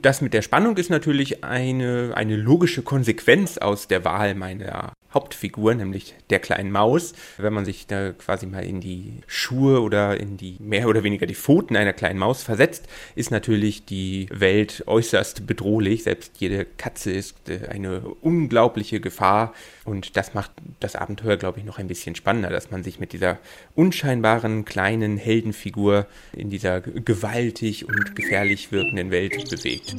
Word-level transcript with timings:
Das 0.00 0.20
mit 0.20 0.34
der 0.34 0.42
Spannung 0.42 0.76
ist 0.76 0.90
natürlich 0.90 1.44
eine, 1.44 2.12
eine 2.14 2.36
logische 2.36 2.82
Konsequenz 2.82 3.58
aus 3.58 3.88
der 3.88 4.04
Wahl 4.04 4.34
meiner 4.34 4.92
Hauptfigur, 5.14 5.74
nämlich 5.74 6.14
der 6.30 6.40
kleinen 6.40 6.70
Maus. 6.70 7.14
Wenn 7.38 7.52
man 7.52 7.64
sich 7.64 7.86
da 7.86 8.12
quasi 8.12 8.46
mal 8.46 8.64
in 8.64 8.80
die 8.80 9.20
Schuhe 9.26 9.80
oder 9.80 10.18
in 10.20 10.36
die 10.36 10.56
mehr 10.58 10.88
oder 10.88 11.04
weniger 11.04 11.26
die 11.26 11.34
Pfoten 11.34 11.76
einer 11.76 11.92
kleinen 11.92 12.18
Maus 12.18 12.42
versetzt, 12.42 12.86
ist 13.14 13.30
natürlich 13.30 13.84
die 13.84 14.28
Welt 14.30 14.82
äußerst 14.86 15.46
bedrohlich. 15.46 16.02
Selbst 16.02 16.32
jede 16.38 16.64
Katze 16.64 17.12
ist 17.12 17.48
äh, 17.48 17.68
eine 17.68 18.00
unglaubliche 18.00 19.00
Gefahr. 19.00 19.54
Und 19.84 20.16
das 20.16 20.34
macht 20.34 20.50
das 20.80 20.96
Abenteuer, 20.96 21.36
glaube 21.36 21.60
ich, 21.60 21.64
noch 21.64 21.78
ein 21.78 21.88
bisschen 21.88 22.14
spannender, 22.14 22.50
dass 22.50 22.70
man 22.70 22.82
sich 22.82 22.98
mit 22.98 23.12
dieser 23.12 23.38
unscheinbaren 23.74 24.64
kleinen 24.64 25.16
Heldenfigur 25.16 26.06
in 26.32 26.50
dieser 26.50 26.80
gewaltig 26.80 27.86
und 27.88 28.16
gefährlich 28.16 28.72
wirkenden 28.72 29.10
Welt 29.10 29.50
bewegt. 29.50 29.94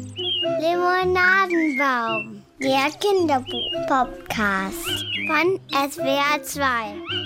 Limonadenbaum, 0.60 2.42
der 2.62 2.90
Kinderbuch-Podcast 3.02 4.88
von 5.28 5.60
SWR 5.72 6.42
2 6.42 6.64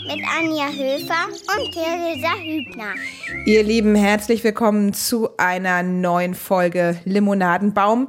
mit 0.08 0.26
Anja 0.40 0.70
Höfer 0.70 1.28
und 1.28 1.72
Theresa 1.72 2.34
Hübner. 2.42 2.96
Ihr 3.46 3.64
Lieben, 3.64 3.94
herzlich 3.94 4.44
willkommen 4.44 4.94
zu 4.94 5.38
einer 5.38 5.84
neuen 5.84 6.34
Folge 6.34 7.00
Limonadenbaum. 7.06 8.08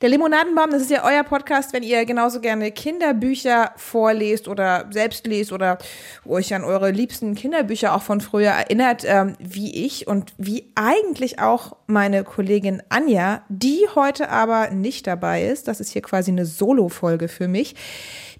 Der 0.00 0.08
Limonadenbaum, 0.10 0.70
das 0.70 0.82
ist 0.82 0.90
ja 0.90 1.04
euer 1.04 1.22
Podcast, 1.22 1.72
wenn 1.72 1.82
ihr 1.82 2.04
genauso 2.04 2.40
gerne 2.40 2.72
Kinderbücher 2.72 3.72
vorlest 3.76 4.48
oder 4.48 4.86
selbst 4.90 5.26
lest 5.26 5.52
oder 5.52 5.78
euch 6.26 6.54
an 6.54 6.64
eure 6.64 6.90
liebsten 6.90 7.34
Kinderbücher 7.34 7.94
auch 7.94 8.02
von 8.02 8.20
früher 8.20 8.50
erinnert, 8.50 9.04
ähm, 9.06 9.36
wie 9.38 9.86
ich 9.86 10.06
und 10.06 10.34
wie 10.36 10.72
eigentlich 10.74 11.38
auch 11.38 11.76
meine 11.86 12.24
Kollegin 12.24 12.82
Anja, 12.88 13.44
die 13.48 13.86
heute 13.94 14.28
aber 14.28 14.70
nicht 14.70 15.06
dabei 15.06 15.44
ist. 15.44 15.68
Das 15.68 15.80
ist 15.80 15.90
hier 15.90 16.02
quasi 16.02 16.32
eine 16.32 16.44
Solo-Folge 16.58 17.28
für 17.28 17.48
mich. 17.48 17.74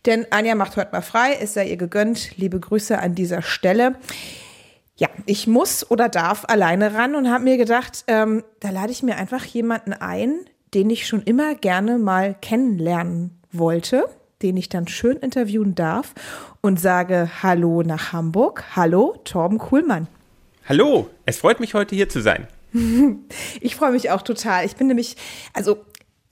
Denn 0.06 0.26
Anja 0.30 0.54
macht 0.54 0.76
heute 0.76 0.92
mal 0.92 1.02
frei, 1.02 1.38
es 1.40 1.54
sei 1.54 1.66
ihr 1.66 1.76
gegönnt. 1.76 2.36
Liebe 2.36 2.60
Grüße 2.60 2.98
an 2.98 3.14
dieser 3.14 3.42
Stelle. 3.42 3.96
Ja, 4.96 5.08
ich 5.26 5.46
muss 5.46 5.90
oder 5.90 6.08
darf 6.08 6.44
alleine 6.46 6.94
ran 6.94 7.14
und 7.14 7.30
habe 7.30 7.44
mir 7.44 7.56
gedacht, 7.56 8.04
ähm, 8.06 8.44
da 8.60 8.70
lade 8.70 8.92
ich 8.92 9.02
mir 9.02 9.16
einfach 9.16 9.44
jemanden 9.44 9.92
ein, 9.92 10.38
den 10.74 10.90
ich 10.90 11.06
schon 11.06 11.22
immer 11.22 11.54
gerne 11.54 11.98
mal 11.98 12.36
kennenlernen 12.40 13.40
wollte, 13.50 14.08
den 14.42 14.56
ich 14.56 14.68
dann 14.68 14.86
schön 14.86 15.16
interviewen 15.16 15.74
darf 15.74 16.14
und 16.60 16.78
sage 16.78 17.30
Hallo 17.42 17.82
nach 17.82 18.12
Hamburg. 18.12 18.64
Hallo, 18.76 19.16
Torben 19.24 19.58
Kuhlmann. 19.58 20.06
Hallo, 20.68 21.08
es 21.26 21.38
freut 21.38 21.60
mich 21.60 21.74
heute 21.74 21.96
hier 21.96 22.08
zu 22.08 22.20
sein. 22.20 22.46
ich 23.60 23.76
freue 23.76 23.92
mich 23.92 24.10
auch 24.10 24.22
total. 24.22 24.64
Ich 24.64 24.76
bin 24.76 24.86
nämlich, 24.86 25.16
also 25.54 25.78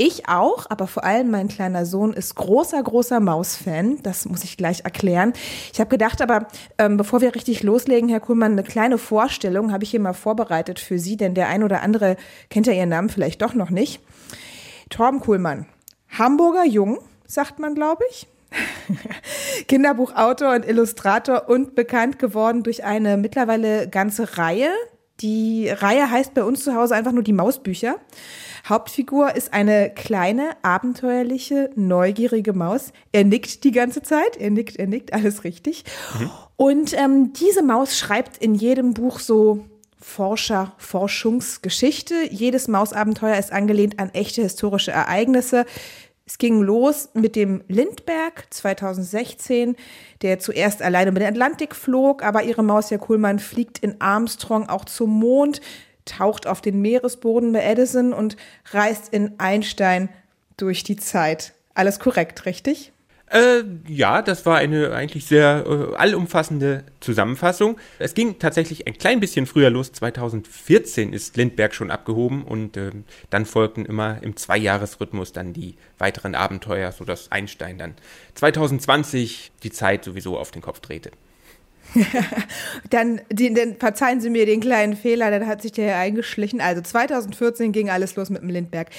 ich 0.03 0.29
auch, 0.29 0.67
aber 0.69 0.87
vor 0.87 1.05
allem 1.05 1.31
mein 1.31 1.49
kleiner 1.49 1.87
Sohn 1.87 2.13
ist 2.13 2.35
großer, 2.35 2.83
großer 2.83 3.21
Maus-Fan. 3.21 4.03
Das 4.03 4.27
muss 4.27 4.43
ich 4.45 4.57
gleich 4.57 4.85
erklären. 4.85 5.33
Ich 5.73 5.81
habe 5.81 5.91
gedacht, 5.91 6.21
aber 6.21 6.49
ähm, 6.79 6.97
bevor 6.97 7.21
wir 7.21 7.35
richtig 7.35 7.63
loslegen, 7.63 8.09
Herr 8.09 8.21
Kuhlmann, 8.21 8.53
eine 8.53 8.65
kleine 8.65 8.99
Vorstellung 8.99 9.73
habe 9.73 9.85
ich 9.85 9.91
hier 9.91 10.01
mal 10.01 10.13
vorbereitet 10.13 10.81
für 10.81 10.99
Sie, 10.99 11.17
denn 11.17 11.35
der 11.35 11.49
ein 11.49 11.63
oder 11.63 11.83
andere 11.83 12.17
kennt 12.51 12.67
ja 12.67 12.73
Ihren 12.73 12.89
Namen 12.89 13.11
vielleicht 13.11 13.43
doch 13.43 13.55
noch 13.55 13.71
nicht. 13.71 14.01
Torben 14.91 15.21
Kuhlmann, 15.21 15.67
Hamburger 16.19 16.67
Jung, 16.67 16.99
sagt 17.27 17.59
man, 17.59 17.75
glaube 17.75 18.03
ich. 18.11 18.27
Kinderbuchautor 19.69 20.55
und 20.55 20.67
Illustrator 20.67 21.49
und 21.49 21.75
bekannt 21.75 22.19
geworden 22.19 22.63
durch 22.63 22.85
eine 22.85 23.17
mittlerweile 23.17 23.89
ganze 23.89 24.37
Reihe. 24.37 24.69
Die 25.21 25.69
Reihe 25.69 26.11
heißt 26.11 26.35
bei 26.35 26.43
uns 26.43 26.65
zu 26.65 26.75
Hause 26.75 26.95
einfach 26.95 27.13
nur 27.13 27.23
die 27.23 27.33
Mausbücher. 27.33 27.97
Hauptfigur 28.69 29.35
ist 29.35 29.53
eine 29.53 29.91
kleine, 29.91 30.51
abenteuerliche, 30.63 31.71
neugierige 31.75 32.53
Maus. 32.53 32.93
Er 33.11 33.25
nickt 33.25 33.65
die 33.65 33.73
ganze 33.73 34.03
Zeit. 34.03 34.37
Er 34.37 34.51
nickt, 34.51 34.77
er 34.77 34.87
nickt, 34.87 35.13
alles 35.13 35.45
richtig. 35.45 35.85
Mhm. 36.19 36.31
Und 36.57 36.93
ähm, 36.97 37.33
diese 37.33 37.63
Maus 37.63 37.99
schreibt 37.99 38.39
in 38.39 38.55
jedem 38.55 38.95
Buch 38.95 39.19
so 39.19 39.65
Forscher, 39.99 40.75
Forschungsgeschichte. 40.79 42.15
Jedes 42.31 42.69
Mausabenteuer 42.69 43.39
ist 43.39 43.53
angelehnt 43.53 43.99
an 43.99 44.11
echte 44.11 44.43
historische 44.43 44.91
Ereignisse. 44.91 45.65
Es 46.25 46.39
ging 46.39 46.61
los 46.61 47.11
mit 47.15 47.37
dem 47.37 47.63
Lindberg 47.69 48.47
2016, 48.51 49.77
der 50.23 50.39
zuerst 50.39 50.83
alleine 50.83 51.11
über 51.11 51.21
den 51.21 51.29
Atlantik 51.29 51.75
flog, 51.75 52.23
aber 52.23 52.43
ihre 52.43 52.63
Maus 52.63 52.91
Herr 52.91 52.99
Kuhlmann 52.99 53.39
fliegt 53.39 53.79
in 53.79 54.01
Armstrong 54.01 54.69
auch 54.69 54.85
zum 54.85 55.11
Mond, 55.11 55.61
taucht 56.05 56.47
auf 56.47 56.61
den 56.61 56.81
Meeresboden 56.81 57.53
bei 57.53 57.63
Edison 57.63 58.13
und 58.13 58.37
reist 58.73 59.13
in 59.13 59.39
Einstein 59.39 60.09
durch 60.57 60.85
die 60.85 60.97
Zeit. 60.97 61.53
Alles 61.75 61.99
korrekt, 61.99 62.47
richtig? 62.47 62.93
Äh, 63.33 63.65
ja, 63.89 64.21
das 64.21 64.45
war 64.45 64.59
eine 64.59 64.93
eigentlich 64.93 65.25
sehr 65.25 65.65
äh, 65.67 65.97
allumfassende 65.97 66.85
Zusammenfassung. 67.01 67.79
Es 67.99 68.13
ging 68.13 68.39
tatsächlich 68.39 68.87
ein 68.87 68.93
klein 68.93 69.21
bisschen 69.21 69.47
früher 69.47 69.71
los. 69.71 69.91
2014 69.93 71.15
ist 71.15 71.39
Lindbergh 71.39 71.75
schon 71.75 71.91
abgehoben 71.91 72.45
und 72.45 72.77
äh, 72.77 72.91
dann 73.31 73.47
folgten 73.47 73.87
immer 73.87 74.23
im 74.23 74.37
Zweijahresrhythmus 74.37 75.33
dann 75.33 75.55
die 75.55 75.77
weiteren 75.97 76.35
Abenteuer, 76.35 76.93
sodass 76.93 77.33
Einstein 77.33 77.79
dann 77.79 77.95
2020 78.35 79.53
die 79.63 79.73
Zeit 79.73 80.05
sowieso 80.05 80.39
auf 80.39 80.51
den 80.51 80.61
Kopf 80.61 80.81
drehte. 80.81 81.11
Dann, 82.91 83.21
die, 83.31 83.53
dann 83.53 83.77
verzeihen 83.77 84.21
Sie 84.21 84.31
mir 84.31 84.47
den 84.47 84.61
kleinen 84.61 84.97
Fehler, 84.97 85.31
dann 85.31 85.47
hat 85.47 85.63
sich 85.63 85.73
der 85.73 85.85
hier 85.85 85.97
eingeschlichen. 85.97 86.61
Also 86.61 86.81
2014 86.83 87.73
ging 87.73 87.91
alles 87.91 88.17
los 88.17 88.31
mit 88.31 88.43
dem 88.43 88.51
Lindbergh. 88.51 88.91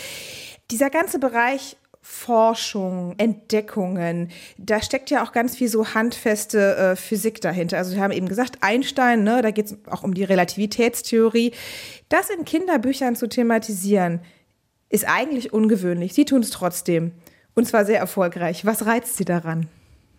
Dieser 0.72 0.90
ganze 0.90 1.20
Bereich 1.20 1.78
Forschung, 2.06 3.16
Entdeckungen. 3.18 4.30
Da 4.58 4.82
steckt 4.82 5.10
ja 5.10 5.24
auch 5.24 5.32
ganz 5.32 5.56
viel 5.56 5.70
so 5.70 5.94
handfeste 5.94 6.76
äh, 6.76 6.96
Physik 6.98 7.40
dahinter. 7.40 7.78
Also 7.78 7.96
wir 7.96 8.04
haben 8.04 8.12
eben 8.12 8.28
gesagt, 8.28 8.58
Einstein, 8.60 9.24
ne, 9.24 9.42
da 9.42 9.52
geht 9.52 9.68
es 9.68 9.78
auch 9.90 10.04
um 10.04 10.14
die 10.14 10.26
Relativitätstheorie. 10.26 11.54
Das 12.10 12.30
in 12.30 12.44
Kinderbüchern 12.44 13.16
zu 13.16 13.30
thematisieren, 13.30 14.20
ist 14.90 15.08
eigentlich 15.08 15.54
ungewöhnlich. 15.54 16.14
Sie 16.14 16.26
tun 16.26 16.42
es 16.42 16.50
trotzdem. 16.50 17.14
Und 17.56 17.68
zwar 17.68 17.86
sehr 17.86 18.00
erfolgreich. 18.00 18.66
Was 18.66 18.86
reizt 18.86 19.16
Sie 19.16 19.26
daran? 19.26 19.70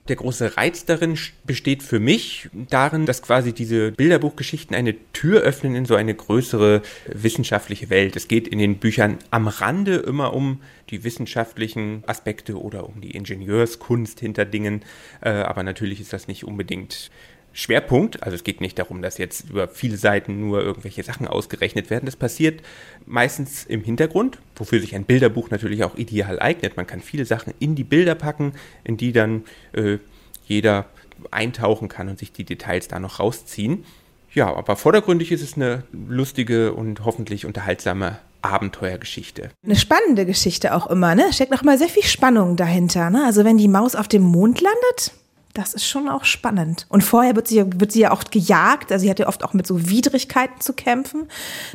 Der 0.09 0.17
große 0.17 0.59
Reiz 0.59 0.85
darin 0.85 1.19
besteht 1.45 1.83
für 1.83 1.99
mich 1.99 2.51
darin, 2.69 3.07
dass 3.07 3.23
quasi 3.23 3.55
diese 3.55 3.93
Bilderbuchgeschichten 3.93 4.77
eine 4.77 4.95
Tür 5.13 5.41
öffnen 5.41 5.75
in 5.75 5.87
so 5.87 5.95
eine 5.95 6.15
größere 6.15 6.83
wissenschaftliche 7.07 7.89
Welt. 7.89 8.15
Es 8.15 8.29
geht 8.29 8.47
in 8.47 8.59
den 8.59 8.77
Büchern 8.77 9.19
am 9.31 9.49
Rande 9.49 9.97
immer 9.97 10.35
um 10.35 10.61
die 10.91 11.05
wissenschaftlichen 11.05 12.05
Aspekte 12.07 12.61
oder 12.61 12.87
um 12.87 13.01
die 13.01 13.13
Ingenieurskunst 13.13 14.21
hinter 14.21 14.45
Dingen, 14.45 14.83
äh, 15.23 15.31
aber 15.31 15.63
natürlich 15.63 16.03
ist 16.03 16.13
das 16.13 16.29
nicht 16.29 16.45
unbedingt 16.45 17.11
Schwerpunkt. 17.55 18.23
Also 18.23 18.35
es 18.35 18.45
geht 18.45 18.61
nicht 18.61 18.79
darum, 18.79 19.01
dass 19.01 19.17
jetzt 19.17 19.49
über 19.49 19.69
viele 19.69 19.97
Seiten 19.97 20.41
nur 20.41 20.61
irgendwelche 20.61 21.03
Sachen 21.03 21.27
ausgerechnet 21.27 21.89
werden. 21.89 22.05
Das 22.05 22.17
passiert 22.17 22.61
meistens 23.07 23.65
im 23.65 23.83
Hintergrund, 23.83 24.39
wofür 24.57 24.81
sich 24.81 24.95
ein 24.95 25.05
Bilderbuch 25.05 25.51
natürlich 25.51 25.85
auch 25.85 25.97
ideal 25.97 26.41
eignet. 26.41 26.77
Man 26.77 26.87
kann 26.87 27.01
viele 27.01 27.25
Sachen 27.25 27.55
in 27.61 27.77
die 27.77 27.85
Bilder 27.85 28.17
packen, 28.17 28.53
in 28.83 28.97
die 28.97 29.13
dann 29.13 29.45
äh, 29.73 29.99
jeder 30.47 30.87
eintauchen 31.31 31.89
kann 31.89 32.09
und 32.09 32.19
sich 32.19 32.33
die 32.33 32.45
Details 32.45 32.89
da 32.89 32.99
noch 32.99 33.21
rausziehen. 33.21 33.85
Ja, 34.33 34.53
aber 34.53 34.75
vordergründig 34.75 35.31
ist 35.31 35.43
es 35.43 35.55
eine 35.55 35.85
lustige 35.93 36.75
und 36.75 37.05
hoffentlich 37.05 37.47
unterhaltsame 37.47 38.19
Abenteuergeschichte. 38.43 39.51
Eine 39.65 39.77
spannende 39.77 40.27
Geschichte 40.27 40.75
auch 40.75 40.89
immer, 40.89 41.15
ne? 41.15 41.33
Steckt 41.33 41.63
immer 41.63 41.79
sehr 41.79 41.89
viel 41.89 42.03
Spannung 42.03 42.57
dahinter, 42.57 43.11
ne? 43.11 43.25
Also 43.25 43.45
wenn 43.45 43.59
die 43.59 43.69
Maus 43.69 43.95
auf 43.95 44.09
dem 44.09 44.23
Mond 44.23 44.61
landet, 44.61 45.13
das 45.55 45.73
ist 45.73 45.87
schon 45.87 46.09
auch 46.09 46.25
spannend. 46.25 46.87
Und 46.89 47.03
vorher 47.03 47.37
wird 47.37 47.49
sie, 47.49 47.65
wird 47.81 47.93
sie 47.93 48.01
ja 48.01 48.13
oft 48.13 48.31
gejagt. 48.33 48.91
Also 48.91 49.05
sie 49.05 49.11
hat 49.11 49.21
ja 49.21 49.29
oft 49.29 49.45
auch 49.45 49.55
mit 49.55 49.67
so 49.67 49.89
Widrigkeiten 49.89 50.61
zu 50.61 50.73
kämpfen. 50.73 51.29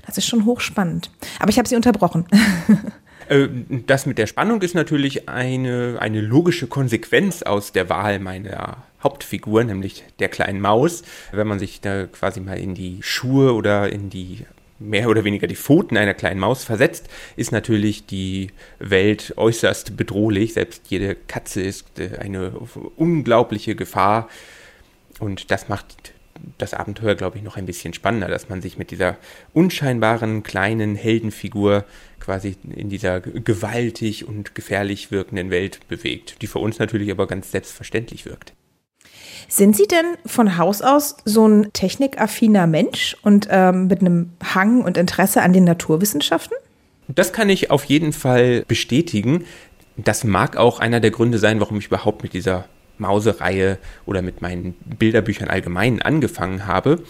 Das 0.06 0.18
ist 0.18 0.28
schon 0.28 0.46
hochspannend. 0.46 1.10
Aber 1.40 1.50
ich 1.50 1.58
habe 1.58 1.68
sie 1.68 1.76
unterbrochen. 1.76 2.26
Äh, 3.28 3.48
das 3.86 4.08
mit 4.08 4.18
der 4.18 4.26
Spannung 4.26 4.60
ist 4.64 4.74
natürlich 4.74 5.30
eine, 5.30 5.98
eine 6.00 6.20
logische 6.20 6.66
Konsequenz 6.66 7.44
aus 7.44 7.72
der 7.72 7.88
Wahl 7.88 8.18
meiner 8.18 8.78
Hauptfigur, 9.04 9.64
nämlich 9.64 10.04
der 10.18 10.30
kleinen 10.30 10.60
Maus. 10.60 11.04
Wenn 11.32 11.46
man 11.46 11.60
sich 11.60 11.80
da 11.80 12.08
quasi 12.08 12.40
mal 12.40 12.58
in 12.58 12.74
die 12.74 12.98
Schuhe 13.04 13.54
oder 13.54 13.92
in 13.92 14.10
die 14.10 14.48
mehr 14.80 15.10
oder 15.10 15.24
weniger 15.24 15.48
die 15.48 15.56
Pfoten 15.56 15.98
einer 15.98 16.14
kleinen 16.14 16.40
Maus 16.40 16.64
versetzt, 16.64 17.10
ist 17.36 17.52
natürlich 17.52 18.06
die 18.06 18.52
Welt 18.80 19.34
äußerst 19.38 19.98
bedrohlich. 19.98 20.54
Selbst 20.54 20.84
jede 20.90 21.16
Katze 21.16 21.62
ist 21.62 22.00
äh, 22.00 22.18
eine 22.18 22.52
unglaubliche 22.96 23.76
Gefahr. 23.76 24.30
Und 25.20 25.52
das 25.52 25.68
macht 25.68 26.14
das 26.58 26.74
Abenteuer, 26.74 27.16
glaube 27.16 27.38
ich, 27.38 27.44
noch 27.44 27.58
ein 27.58 27.66
bisschen 27.66 27.94
spannender, 27.94 28.28
dass 28.28 28.50
man 28.50 28.62
sich 28.62 28.78
mit 28.78 28.92
dieser 28.92 29.18
unscheinbaren 29.54 30.44
kleinen 30.44 30.96
Heldenfigur 30.96 31.86
quasi 32.20 32.56
in 32.74 32.90
dieser 32.90 33.20
gewaltig 33.20 34.28
und 34.28 34.56
gefährlich 34.56 35.12
wirkenden 35.12 35.52
Welt 35.52 35.88
bewegt, 35.88 36.42
die 36.42 36.48
für 36.48 36.60
uns 36.60 36.80
natürlich 36.80 37.12
aber 37.12 37.28
ganz 37.28 37.52
selbstverständlich 37.52 38.26
wirkt. 38.26 38.54
Sind 39.48 39.76
Sie 39.76 39.88
denn 39.88 40.06
von 40.26 40.58
Haus 40.58 40.82
aus 40.82 41.18
so 41.26 41.48
ein 41.48 41.74
technikaffiner 41.74 42.68
Mensch 42.68 43.18
und 43.24 43.48
ähm, 43.50 43.88
mit 43.88 44.02
einem 44.02 44.32
Hang 44.44 44.82
und 44.82 44.98
Interesse 44.98 45.42
an 45.42 45.54
den 45.54 45.64
Naturwissenschaften? 45.64 46.56
Das 47.08 47.34
kann 47.34 47.50
ich 47.50 47.72
auf 47.72 47.86
jeden 47.86 48.14
Fall 48.14 48.64
bestätigen. 48.68 49.46
Das 49.98 50.24
mag 50.24 50.56
auch 50.58 50.80
einer 50.80 51.00
der 51.00 51.12
Gründe 51.12 51.40
sein, 51.40 51.60
warum 51.60 51.80
ich 51.80 51.88
überhaupt 51.88 52.24
mit 52.24 52.34
dieser 52.34 52.66
Mausereihe 53.00 53.80
oder 54.06 54.22
mit 54.22 54.42
meinen 54.42 54.76
Bilderbüchern 54.86 55.50
allgemein 55.50 56.02
angefangen 56.02 56.68
habe. 56.68 57.02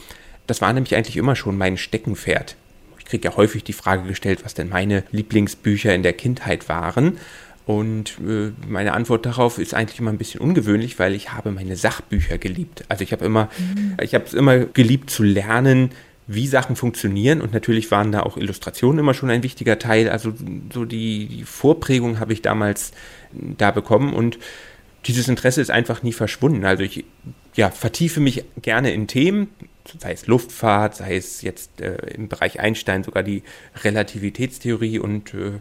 Das 0.48 0.62
war 0.62 0.72
nämlich 0.72 0.96
eigentlich 0.96 1.18
immer 1.18 1.36
schon 1.36 1.58
mein 1.58 1.78
Steckenpferd. 1.78 2.56
Ich 2.98 3.06
kriege 3.06 3.28
ja 3.28 3.36
häufig 3.36 3.64
die 3.64 3.74
Frage 3.74 4.08
gestellt, 4.08 4.46
was 4.46 4.54
denn 4.54 4.70
meine 4.70 5.04
Lieblingsbücher 5.12 5.94
in 5.94 6.04
der 6.04 6.14
Kindheit 6.14 6.70
waren. 6.70 7.18
Und 7.66 8.18
äh, 8.26 8.52
meine 8.68 8.94
Antwort 8.94 9.26
darauf 9.26 9.60
ist 9.60 9.74
eigentlich 9.74 10.00
immer 10.00 10.12
ein 10.12 10.18
bisschen 10.18 10.42
ungewöhnlich, 10.42 10.98
weil 10.98 11.14
ich 11.14 11.32
habe 11.34 11.52
meine 11.52 11.76
Sachbücher 11.76 12.38
geliebt. 12.38 12.84
Also 12.90 13.04
ich 13.04 13.12
habe 13.12 13.26
immer, 13.26 13.50
mhm. 13.58 13.96
ich 14.02 14.16
habe 14.16 14.26
es 14.26 14.34
immer 14.34 14.58
geliebt 14.58 15.10
zu 15.10 15.24
lernen, 15.24 15.92
wie 16.32 16.46
Sachen 16.46 16.76
funktionieren 16.76 17.42
und 17.42 17.54
natürlich 17.54 17.90
waren 17.90 18.12
da 18.12 18.22
auch 18.22 18.38
Illustrationen 18.38 19.00
immer 19.00 19.16
schon 19.16 19.32
ein 19.32 19.42
wichtiger 19.42 19.80
Teil. 19.80 20.10
Also 20.10 20.32
so 20.72 20.86
die, 20.86 21.26
die 21.26 21.44
Vorprägung 21.44 22.20
habe 22.20 22.34
ich 22.34 22.44
damals 22.44 22.92
da 23.32 23.72
bekommen 23.72 24.14
und 24.14 24.38
dieses 25.06 25.28
Interesse 25.28 25.60
ist 25.60 25.72
einfach 25.72 26.04
nie 26.04 26.14
verschwunden. 26.14 26.66
Also 26.66 26.84
ich 26.84 27.06
ja, 27.56 27.72
vertiefe 27.72 28.20
mich 28.20 28.44
gerne 28.62 28.94
in 28.94 29.08
Themen, 29.08 29.50
sei 29.98 30.12
es 30.12 30.28
Luftfahrt, 30.28 30.96
sei 30.96 31.16
es 31.16 31.42
jetzt 31.42 31.82
äh, 31.82 31.96
im 32.14 32.28
Bereich 32.28 32.60
Einstein 32.60 33.04
sogar 33.04 33.24
die 33.24 33.44
Relativitätstheorie 33.84 35.00
und 35.00 35.34
äh, 35.34 35.54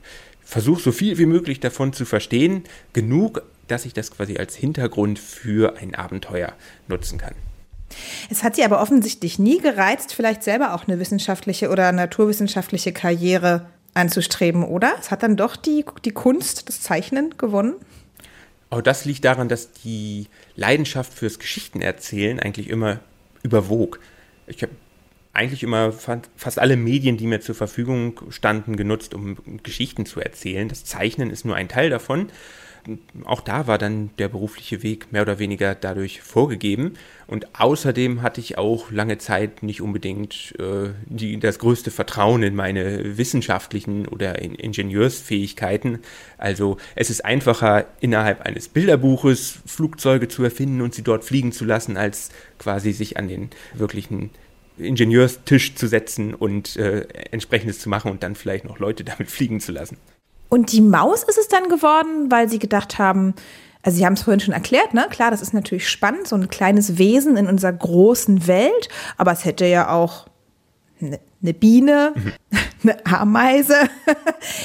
versuche 0.49 0.81
so 0.81 0.93
viel 0.93 1.19
wie 1.19 1.27
möglich 1.27 1.61
davon 1.61 1.93
zu 1.93 2.07
verstehen, 2.07 2.65
genug, 2.95 3.43
dass 3.67 3.85
ich 3.85 3.93
das 3.93 4.11
quasi 4.11 4.39
als 4.39 4.57
Hintergrund 4.57 5.19
für 5.19 5.77
ein 5.77 5.95
Abenteuer 5.95 6.55
nutzen 6.89 7.19
kann. 7.19 7.35
Es 8.31 8.43
hat 8.43 8.57
sie 8.57 8.65
aber 8.65 8.81
offensichtlich 8.81 9.39
nie 9.39 9.61
gereizt, 9.61 10.15
vielleicht 10.15 10.43
selber 10.43 10.73
auch 10.73 10.89
eine 10.89 10.99
wissenschaftliche 10.99 11.69
oder 11.69 11.93
naturwissenschaftliche 11.93 12.93
Karriere 12.93 13.67
anzustreben, 13.93 14.65
oder? 14.65 14.95
Es 14.99 15.11
hat 15.11 15.23
dann 15.23 15.37
doch 15.37 15.55
die, 15.55 15.85
die 16.07 16.13
Kunst, 16.13 16.67
das 16.71 16.81
Zeichnen 16.81 17.37
gewonnen? 17.37 17.75
Auch 18.71 18.81
das 18.81 19.05
liegt 19.05 19.27
daran, 19.27 19.51
dass 19.51 19.73
die 19.73 20.29
Leidenschaft 20.57 21.13
fürs 21.13 21.39
Geschichtenerzählen 21.39 22.41
eigentlich 22.41 22.71
immer 22.71 23.01
überwog. 23.43 24.01
Ich 24.47 24.63
habe 24.63 24.73
eigentlich 25.39 25.63
immer 25.63 25.93
fast 25.93 26.59
alle 26.59 26.77
Medien, 26.77 27.17
die 27.17 27.27
mir 27.27 27.41
zur 27.41 27.55
Verfügung 27.55 28.21
standen, 28.31 28.77
genutzt, 28.77 29.15
um 29.15 29.37
Geschichten 29.63 30.05
zu 30.05 30.21
erzählen. 30.21 30.69
Das 30.69 30.85
Zeichnen 30.85 31.31
ist 31.31 31.45
nur 31.45 31.57
ein 31.57 31.69
Teil 31.69 31.91
davon 31.91 32.29
auch 33.25 33.41
da 33.41 33.67
war 33.67 33.79
dann 33.79 34.11
der 34.19 34.29
berufliche 34.29 34.83
Weg 34.83 35.13
mehr 35.13 35.23
oder 35.23 35.39
weniger 35.39 35.75
dadurch 35.75 36.23
vorgegeben. 36.23 36.95
Und 37.27 37.61
außerdem 37.61 38.23
hatte 38.23 38.41
ich 38.41 38.57
auch 38.57 38.91
lange 38.91 39.19
Zeit 39.19 39.63
nicht 39.63 39.83
unbedingt 39.83 40.55
äh, 40.59 40.91
die, 41.07 41.39
das 41.39 41.59
größte 41.59 41.91
Vertrauen 41.91 42.43
in 42.43 42.55
meine 42.55 43.19
wissenschaftlichen 43.19 44.07
oder 44.07 44.41
in 44.41 44.55
Ingenieursfähigkeiten. 44.55 45.99
Also 46.39 46.79
es 46.95 47.11
ist 47.11 47.25
einfacher, 47.25 47.87
innerhalb 48.01 48.43
eines 48.43 48.69
Bilderbuches 48.69 49.59
Flugzeuge 49.67 50.29
zu 50.29 50.43
erfinden 50.43 50.81
und 50.81 50.95
sie 50.95 51.03
dort 51.03 51.25
fliegen 51.25 51.53
zu 51.53 51.65
lassen, 51.65 51.97
als 51.97 52.31
quasi 52.59 52.93
sich 52.93 53.19
an 53.19 53.29
den 53.29 53.51
wirklichen 53.75 54.31
Ingenieurstisch 54.79 55.75
zu 55.75 55.87
setzen 55.87 56.35
und 56.35 56.77
äh, 56.77 57.07
entsprechendes 57.31 57.81
zu 57.81 57.89
machen 57.89 58.11
und 58.11 58.23
dann 58.23 58.35
vielleicht 58.35 58.65
noch 58.65 58.79
Leute 58.79 59.05
damit 59.19 59.31
fliegen 59.31 59.61
zu 59.61 59.73
lassen. 59.73 59.97
Und 60.49 60.73
die 60.73 60.81
Maus 60.81 61.25
ist 61.25 61.39
es 61.39 61.49
dann 61.49 61.69
geworden, 61.69 62.31
weil 62.31 62.49
sie 62.49 62.59
gedacht 62.59 62.99
haben, 62.99 63.35
also 63.83 63.99
Sie 63.99 64.07
haben 64.07 64.15
es 64.15 64.23
vorhin 64.23 64.41
schon 64.41 64.55
erklärt, 64.55 64.93
ne? 64.93 65.07
Klar, 65.09 65.31
das 65.31 65.41
ist 65.41 65.55
natürlich 65.55 65.89
spannend, 65.89 66.27
so 66.27 66.37
ein 66.37 66.49
kleines 66.49 66.99
Wesen 66.99 67.37
in 67.37 67.47
unserer 67.47 67.73
großen 67.73 68.47
Welt, 68.47 68.89
aber 69.17 69.33
es 69.33 69.45
hätte 69.45 69.67
ja 69.67 69.91
auch 69.91 70.27
eine 71.01 71.21
ne 71.41 71.55
Biene, 71.55 72.13
mhm. 72.15 72.33
eine 72.83 73.07
Ameise. 73.21 73.75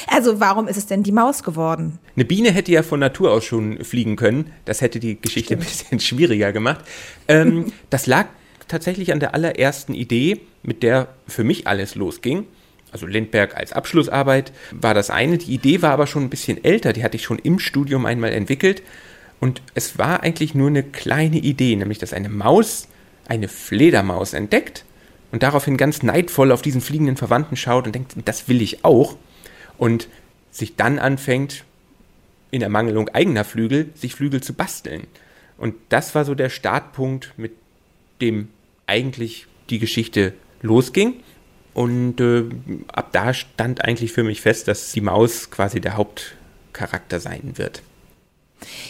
Also 0.06 0.38
warum 0.38 0.68
ist 0.68 0.76
es 0.76 0.86
denn 0.86 1.02
die 1.02 1.12
Maus 1.12 1.42
geworden? 1.42 1.98
Eine 2.14 2.24
Biene 2.24 2.52
hätte 2.52 2.70
ja 2.70 2.82
von 2.82 3.00
Natur 3.00 3.32
aus 3.32 3.44
schon 3.44 3.82
fliegen 3.84 4.14
können. 4.14 4.52
Das 4.64 4.80
hätte 4.80 5.00
die 5.00 5.20
Geschichte 5.20 5.54
Stimmt. 5.54 5.62
ein 5.62 5.66
bisschen 5.66 6.00
schwieriger 6.00 6.52
gemacht. 6.52 6.84
Ähm, 7.26 7.72
das 7.90 8.06
lag 8.06 8.26
tatsächlich 8.68 9.12
an 9.12 9.20
der 9.20 9.34
allerersten 9.34 9.94
Idee, 9.94 10.40
mit 10.62 10.82
der 10.82 11.08
für 11.26 11.44
mich 11.44 11.66
alles 11.66 11.94
losging 11.94 12.46
also 12.94 13.06
Lindberg 13.06 13.56
als 13.56 13.72
Abschlussarbeit, 13.72 14.52
war 14.70 14.94
das 14.94 15.10
eine. 15.10 15.36
Die 15.36 15.52
Idee 15.52 15.82
war 15.82 15.90
aber 15.90 16.06
schon 16.06 16.22
ein 16.22 16.30
bisschen 16.30 16.62
älter, 16.62 16.92
die 16.92 17.02
hatte 17.02 17.16
ich 17.16 17.24
schon 17.24 17.40
im 17.40 17.58
Studium 17.58 18.06
einmal 18.06 18.32
entwickelt. 18.32 18.82
Und 19.40 19.62
es 19.74 19.98
war 19.98 20.22
eigentlich 20.22 20.54
nur 20.54 20.68
eine 20.68 20.84
kleine 20.84 21.38
Idee, 21.38 21.74
nämlich 21.74 21.98
dass 21.98 22.12
eine 22.12 22.28
Maus 22.28 22.86
eine 23.26 23.48
Fledermaus 23.48 24.32
entdeckt 24.32 24.84
und 25.32 25.42
daraufhin 25.42 25.76
ganz 25.76 26.04
neidvoll 26.04 26.52
auf 26.52 26.62
diesen 26.62 26.80
fliegenden 26.80 27.16
Verwandten 27.16 27.56
schaut 27.56 27.86
und 27.86 27.94
denkt, 27.96 28.14
das 28.24 28.48
will 28.48 28.62
ich 28.62 28.84
auch. 28.84 29.16
Und 29.76 30.08
sich 30.52 30.76
dann 30.76 31.00
anfängt, 31.00 31.64
in 32.52 32.62
Ermangelung 32.62 33.08
eigener 33.08 33.42
Flügel, 33.42 33.90
sich 33.96 34.14
Flügel 34.14 34.40
zu 34.40 34.52
basteln. 34.52 35.08
Und 35.58 35.74
das 35.88 36.14
war 36.14 36.24
so 36.24 36.36
der 36.36 36.48
Startpunkt, 36.48 37.32
mit 37.36 37.52
dem 38.20 38.48
eigentlich 38.86 39.46
die 39.70 39.78
Geschichte 39.78 40.34
losging. 40.62 41.14
Und 41.72 42.20
äh, 42.20 42.44
ab 42.92 43.10
da 43.12 43.34
stand 43.34 43.84
eigentlich 43.84 44.12
für 44.12 44.22
mich 44.22 44.40
fest, 44.40 44.68
dass 44.68 44.92
die 44.92 45.00
Maus 45.00 45.50
quasi 45.50 45.80
der 45.80 45.96
Hauptcharakter 45.96 47.18
sein 47.18 47.54
wird. 47.56 47.82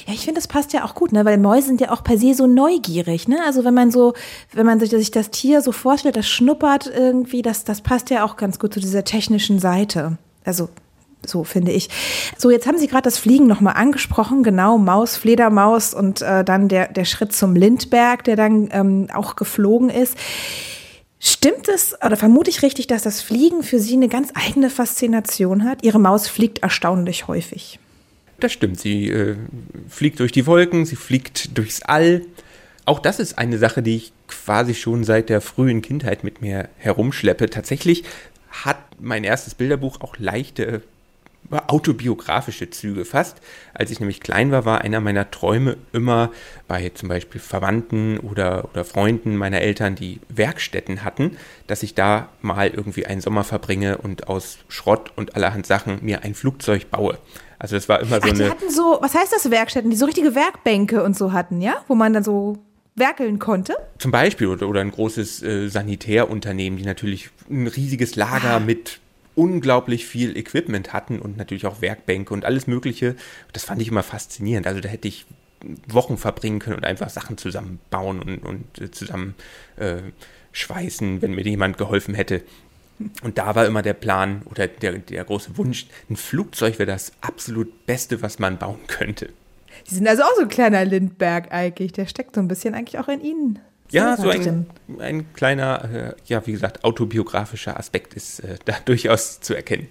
Ja, 0.07 0.13
ich 0.13 0.21
finde, 0.21 0.39
das 0.41 0.49
passt 0.49 0.73
ja 0.73 0.85
auch 0.85 0.95
gut, 0.95 1.13
ne? 1.13 1.25
weil 1.25 1.39
Mäuse 1.39 1.69
sind 1.69 1.81
ja 1.81 1.91
auch 1.91 2.05
per 2.05 2.19
se 2.19 2.35
so 2.35 2.47
neugierig. 2.47 3.27
Ne? 3.27 3.39
Also 3.45 3.65
wenn 3.65 3.75
man 3.75 3.91
so, 3.91 4.15
wenn 4.53 4.67
man 4.67 4.79
sich, 4.79 4.91
sich 4.91 5.11
das 5.11 5.31
Tier 5.31 5.63
so 5.63 5.73
vorstellt, 5.73 6.17
das 6.17 6.29
schnuppert 6.29 6.87
irgendwie, 6.87 7.43
das, 7.43 7.65
das 7.65 7.81
passt 7.81 8.11
ja 8.11 8.25
auch 8.25 8.37
ganz 8.37 8.59
gut 8.59 8.75
zu 8.75 8.81
dieser 8.81 9.05
technischen 9.05 9.59
Seite. 9.59 10.19
Also 10.45 10.69
so 11.29 11.45
finde 11.45 11.73
ich. 11.73 11.89
So, 12.39 12.51
jetzt 12.51 12.67
haben 12.67 12.79
Sie 12.79 12.87
gerade 12.87 13.03
das 13.03 13.19
Fliegen 13.19 13.47
nochmal 13.47 13.75
angesprochen, 13.75 14.43
genau, 14.43 14.79
Maus, 14.79 15.17
Fledermaus 15.17 15.95
und 15.95 16.23
äh, 16.23 16.45
dann 16.45 16.69
der, 16.69 16.89
der 16.89 17.05
Schritt 17.05 17.33
zum 17.33 17.55
Lindberg, 17.55 18.25
der 18.25 18.37
dann 18.37 18.69
ähm, 18.73 19.09
auch 19.13 19.37
geflogen 19.37 19.91
ist. 19.91 20.17
Stimmt 21.19 21.69
es 21.69 21.97
oder 22.05 22.17
vermute 22.17 22.51
ich 22.51 22.63
richtig, 22.63 22.87
dass 22.87 23.03
das 23.03 23.23
Fliegen 23.23 23.63
für 23.63 23.79
Sie 23.79 23.95
eine 23.95 24.09
ganz 24.09 24.31
eigene 24.35 24.69
Faszination 24.69 25.65
hat? 25.65 25.83
Ihre 25.83 25.99
Maus 25.99 26.29
fliegt 26.29 26.59
erstaunlich 26.59 27.29
häufig. 27.29 27.79
Das 28.41 28.53
stimmt. 28.53 28.79
Sie 28.79 29.09
äh, 29.09 29.37
fliegt 29.89 30.21
durch 30.21 30.33
die 30.33 30.47
Wolken, 30.47 30.85
sie 30.85 30.97
fliegt 30.97 31.57
durchs 31.57 31.83
All. 31.83 32.23
Auch 32.85 32.99
das 32.99 33.19
ist 33.19 33.39
eine 33.39 33.57
Sache, 33.57 33.83
die 33.83 33.97
ich 33.97 34.13
quasi 34.29 34.75
schon 34.75 35.05
seit 35.05 35.31
der 35.31 35.41
frühen 35.41 35.81
Kindheit 35.81 36.25
mit 36.25 36.43
mir 36.43 36.69
herumschleppe. 36.77 37.49
Tatsächlich 37.49 38.05
hat 38.51 38.79
mein 39.01 39.25
erstes 39.25 39.55
Bilderbuch 39.55 40.01
auch 40.01 40.17
leichte 40.19 40.83
autobiografische 41.51 42.71
Züge 42.71 43.05
fast. 43.05 43.41
Als 43.75 43.91
ich 43.91 44.01
nämlich 44.01 44.21
klein 44.21 44.51
war, 44.51 44.65
war 44.65 44.81
einer 44.81 45.01
meiner 45.01 45.31
Träume 45.31 45.77
immer 45.93 46.31
bei 46.69 46.91
zum 46.91 47.09
Beispiel 47.09 47.41
Verwandten 47.41 48.19
oder, 48.19 48.69
oder 48.73 48.85
Freunden 48.85 49.37
meiner 49.37 49.61
Eltern, 49.61 49.95
die 49.95 50.21
Werkstätten 50.29 51.05
hatten, 51.05 51.37
dass 51.67 51.83
ich 51.83 51.95
da 51.95 52.29
mal 52.41 52.69
irgendwie 52.69 53.07
einen 53.07 53.21
Sommer 53.21 53.45
verbringe 53.45 53.99
und 53.99 54.29
aus 54.29 54.59
Schrott 54.69 55.13
und 55.17 55.37
allerhand 55.37 55.67
Sachen 55.67 55.99
mir 56.03 56.23
ein 56.23 56.35
Flugzeug 56.35 56.91
baue. 56.91 57.19
Also 57.59 57.77
das 57.77 57.89
war 57.89 58.01
immer 58.01 58.17
so 58.17 58.23
Ach, 58.23 58.35
die 58.35 58.43
eine. 58.43 58.51
hatten 58.51 58.71
so, 58.71 58.99
was 59.01 59.15
heißt 59.15 59.33
das 59.33 59.51
Werkstätten, 59.51 59.91
die 59.91 59.97
so 59.97 60.07
richtige 60.07 60.35
Werkbänke 60.35 61.03
und 61.03 61.17
so 61.17 61.33
hatten, 61.33 61.61
ja? 61.61 61.77
Wo 61.89 61.95
man 61.95 62.13
dann 62.13 62.25
so 62.25 62.59
werkeln 62.95 63.39
konnte? 63.39 63.77
Zum 63.99 64.11
Beispiel 64.11 64.49
oder, 64.49 64.69
oder 64.69 64.81
ein 64.81 64.91
großes 64.91 65.43
äh, 65.43 65.69
Sanitärunternehmen, 65.69 66.79
die 66.79 66.85
natürlich 66.85 67.31
ein 67.51 67.67
riesiges 67.67 68.17
Lager 68.17 68.55
ah. 68.55 68.61
mit 68.61 69.01
unglaublich 69.35 70.07
viel 70.07 70.37
Equipment 70.37 70.93
hatten 70.93 71.19
und 71.19 71.37
natürlich 71.37 71.67
auch 71.67 71.81
Werkbänke 71.81 72.33
und 72.33 72.45
alles 72.45 72.67
Mögliche. 72.67 73.17
Das 73.53 73.65
fand 73.65 73.83
ich 73.83 73.89
immer 73.89 74.03
faszinierend. 74.03 74.67
Also 74.67 74.81
da 74.81 74.89
hätte 74.89 75.09
ich 75.09 75.27
Wochen 75.89 76.17
verbringen 76.17 76.59
können 76.59 76.77
und 76.77 76.85
einfach 76.85 77.11
Sachen 77.11 77.39
zusammenbauen 77.39 78.21
und, 78.21 78.39
und 78.39 78.81
äh, 78.81 78.91
zusammen 78.91 79.35
äh, 79.77 79.97
schweißen, 80.53 81.23
wenn 81.23 81.33
mir 81.35 81.43
jemand 81.43 81.79
geholfen 81.79 82.15
hätte. 82.15 82.43
Und 83.23 83.39
da 83.39 83.55
war 83.55 83.67
immer 83.67 83.83
der 83.83 83.95
Plan 83.95 84.43
oder 84.45 84.69
der, 84.69 84.99
der 84.99 85.25
große 85.25 85.57
Wunsch, 85.57 85.87
ein 86.09 86.17
Flugzeug 86.17 86.79
wäre 86.79 86.91
das 86.91 87.13
absolut 87.21 87.87
Beste, 87.87 88.23
was 88.23 88.39
man 88.39 88.59
bauen 88.59 88.81
könnte. 88.87 89.31
Sie 89.85 89.97
sind 89.97 90.07
also 90.07 90.23
auch 90.23 90.37
so 90.37 90.43
ein 90.43 90.49
kleiner 90.49 90.85
Lindberg 90.85 91.53
eigentlich. 91.53 91.93
Der 91.93 92.07
steckt 92.07 92.37
so 92.37 92.41
ein 92.41 92.49
bisschen 92.49 92.75
eigentlich 92.75 92.99
auch 93.01 93.09
in 93.09 93.21
Ihnen. 93.21 93.59
Ja, 93.95 94.17
so 94.17 94.29
ein, 94.29 94.67
ein 94.99 95.33
kleiner, 95.35 95.85
äh, 95.85 96.15
ja, 96.27 96.47
wie 96.47 96.53
gesagt, 96.53 96.85
autobiografischer 96.85 97.79
Aspekt 97.79 98.15
ist 98.15 98.41
äh, 98.41 98.57
da 98.65 98.75
durchaus 98.85 99.41
zu 99.41 99.55
erkennen. 99.55 99.89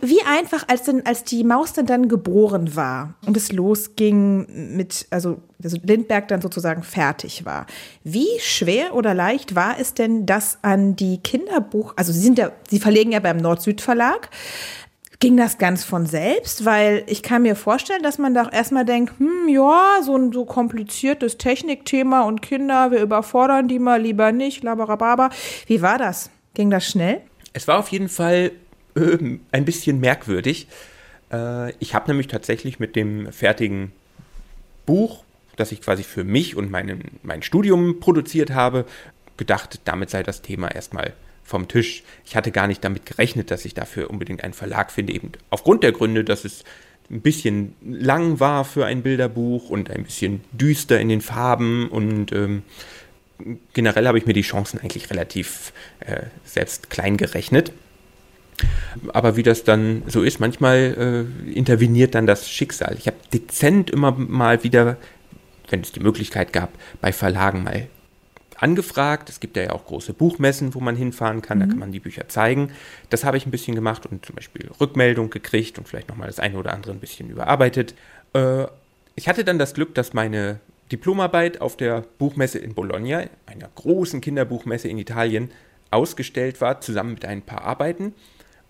Wie 0.00 0.20
einfach, 0.22 0.66
als, 0.68 0.82
denn, 0.82 1.06
als 1.06 1.22
die 1.24 1.44
Maus 1.44 1.72
dann, 1.72 1.86
dann 1.86 2.08
geboren 2.08 2.74
war 2.74 3.14
und 3.24 3.36
es 3.36 3.52
losging 3.52 4.76
mit, 4.76 5.06
also, 5.10 5.40
also 5.62 5.76
Lindberg 5.82 6.28
dann 6.28 6.40
sozusagen 6.40 6.82
fertig 6.82 7.44
war, 7.44 7.66
wie 8.02 8.26
schwer 8.40 8.94
oder 8.94 9.14
leicht 9.14 9.54
war 9.54 9.78
es 9.78 9.94
denn, 9.94 10.26
das 10.26 10.58
an 10.62 10.96
die 10.96 11.18
Kinderbuch, 11.18 11.94
also 11.96 12.12
Sie 12.12 12.20
sind 12.20 12.38
ja, 12.38 12.50
Sie 12.68 12.80
verlegen 12.80 13.12
ja 13.12 13.20
beim 13.20 13.36
Nord-Süd-Verlag, 13.36 14.30
Ging 15.20 15.36
das 15.36 15.58
ganz 15.58 15.84
von 15.84 16.06
selbst? 16.06 16.64
Weil 16.64 17.04
ich 17.06 17.22
kann 17.22 17.42
mir 17.42 17.56
vorstellen, 17.56 18.02
dass 18.02 18.18
man 18.18 18.34
da 18.34 18.46
auch 18.46 18.52
erstmal 18.52 18.84
denkt, 18.84 19.18
hm, 19.18 19.48
ja, 19.48 20.00
so 20.02 20.16
ein 20.16 20.32
so 20.32 20.44
kompliziertes 20.44 21.38
Technikthema 21.38 22.22
und 22.22 22.42
Kinder, 22.42 22.90
wir 22.90 23.00
überfordern 23.00 23.68
die 23.68 23.78
mal 23.78 24.00
lieber 24.00 24.32
nicht, 24.32 24.62
labarababa. 24.62 25.30
Wie 25.66 25.82
war 25.82 25.98
das? 25.98 26.30
Ging 26.54 26.70
das 26.70 26.86
schnell? 26.86 27.20
Es 27.52 27.68
war 27.68 27.78
auf 27.78 27.88
jeden 27.88 28.08
Fall 28.08 28.52
äh, 28.96 29.38
ein 29.52 29.64
bisschen 29.64 30.00
merkwürdig. 30.00 30.68
Äh, 31.32 31.72
ich 31.78 31.94
habe 31.94 32.08
nämlich 32.08 32.26
tatsächlich 32.28 32.80
mit 32.80 32.96
dem 32.96 33.32
fertigen 33.32 33.92
Buch, 34.86 35.24
das 35.56 35.72
ich 35.72 35.80
quasi 35.80 36.02
für 36.02 36.24
mich 36.24 36.56
und 36.56 36.70
meinen, 36.70 37.18
mein 37.22 37.42
Studium 37.42 38.00
produziert 38.00 38.50
habe, 38.50 38.84
gedacht, 39.36 39.80
damit 39.84 40.10
sei 40.10 40.22
das 40.22 40.42
Thema 40.42 40.68
erstmal 40.74 41.12
vom 41.44 41.68
Tisch. 41.68 42.02
Ich 42.24 42.34
hatte 42.34 42.50
gar 42.50 42.66
nicht 42.66 42.82
damit 42.82 43.06
gerechnet, 43.06 43.50
dass 43.50 43.64
ich 43.64 43.74
dafür 43.74 44.10
unbedingt 44.10 44.42
einen 44.42 44.54
Verlag 44.54 44.90
finde, 44.90 45.12
eben 45.12 45.32
aufgrund 45.50 45.84
der 45.84 45.92
Gründe, 45.92 46.24
dass 46.24 46.44
es 46.44 46.64
ein 47.10 47.20
bisschen 47.20 47.74
lang 47.82 48.40
war 48.40 48.64
für 48.64 48.86
ein 48.86 49.02
Bilderbuch 49.02 49.68
und 49.68 49.90
ein 49.90 50.04
bisschen 50.04 50.40
düster 50.52 50.98
in 50.98 51.10
den 51.10 51.20
Farben 51.20 51.88
und 51.90 52.32
ähm, 52.32 52.62
generell 53.74 54.06
habe 54.06 54.18
ich 54.18 54.26
mir 54.26 54.32
die 54.32 54.42
Chancen 54.42 54.80
eigentlich 54.80 55.10
relativ 55.10 55.72
äh, 56.00 56.22
selbst 56.44 56.88
klein 56.88 57.16
gerechnet. 57.16 57.72
Aber 59.12 59.36
wie 59.36 59.42
das 59.42 59.64
dann 59.64 60.04
so 60.06 60.22
ist, 60.22 60.40
manchmal 60.40 61.26
äh, 61.46 61.52
interveniert 61.52 62.14
dann 62.14 62.26
das 62.26 62.48
Schicksal. 62.48 62.96
Ich 62.98 63.06
habe 63.06 63.16
dezent 63.32 63.90
immer 63.90 64.12
mal 64.12 64.62
wieder, 64.62 64.96
wenn 65.68 65.80
es 65.80 65.92
die 65.92 66.00
Möglichkeit 66.00 66.52
gab, 66.52 66.72
bei 67.00 67.12
Verlagen 67.12 67.64
mal 67.64 67.88
angefragt. 68.62 69.28
Es 69.28 69.40
gibt 69.40 69.56
ja 69.56 69.70
auch 69.70 69.86
große 69.86 70.12
Buchmessen, 70.12 70.74
wo 70.74 70.80
man 70.80 70.96
hinfahren 70.96 71.42
kann, 71.42 71.58
mhm. 71.58 71.62
da 71.62 71.68
kann 71.68 71.78
man 71.78 71.92
die 71.92 72.00
Bücher 72.00 72.28
zeigen. 72.28 72.72
Das 73.10 73.24
habe 73.24 73.36
ich 73.36 73.46
ein 73.46 73.50
bisschen 73.50 73.74
gemacht 73.74 74.06
und 74.06 74.24
zum 74.24 74.36
Beispiel 74.36 74.70
Rückmeldung 74.80 75.30
gekriegt 75.30 75.78
und 75.78 75.88
vielleicht 75.88 76.08
nochmal 76.08 76.28
das 76.28 76.40
eine 76.40 76.58
oder 76.58 76.72
andere 76.72 76.92
ein 76.92 77.00
bisschen 77.00 77.30
überarbeitet. 77.30 77.94
Äh, 78.32 78.66
ich 79.16 79.28
hatte 79.28 79.44
dann 79.44 79.58
das 79.58 79.74
Glück, 79.74 79.94
dass 79.94 80.12
meine 80.12 80.60
Diplomarbeit 80.90 81.60
auf 81.60 81.76
der 81.76 82.04
Buchmesse 82.18 82.58
in 82.58 82.74
Bologna, 82.74 83.24
einer 83.46 83.68
großen 83.74 84.20
Kinderbuchmesse 84.20 84.88
in 84.88 84.98
Italien, 84.98 85.50
ausgestellt 85.90 86.60
war, 86.60 86.80
zusammen 86.80 87.14
mit 87.14 87.24
ein 87.24 87.42
paar 87.42 87.62
Arbeiten. 87.62 88.14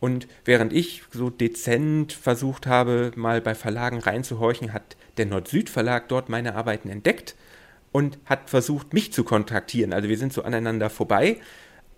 Und 0.01 0.29
während 0.45 0.73
ich 0.73 1.03
so 1.13 1.31
dezent 1.31 2.13
versucht 2.13 2.67
habe, 2.67 3.13
mal 3.17 3.41
bei 3.41 3.55
Verlagen 3.55 4.01
reinzuhorchen, 4.01 4.75
hat 4.75 4.97
der 5.17 5.27
Nord-Süd-Verlag 5.27 6.09
dort 6.09 6.29
meine 6.29 6.55
Arbeiten 6.55 6.91
entdeckt 6.91 7.35
und 7.95 8.19
hat 8.27 8.51
versucht, 8.51 8.93
mich 8.93 9.13
zu 9.13 9.23
kontaktieren. 9.23 9.93
Also 9.93 10.09
wir 10.09 10.19
sind 10.19 10.33
so 10.33 10.43
aneinander 10.43 10.91
vorbei, 10.91 11.37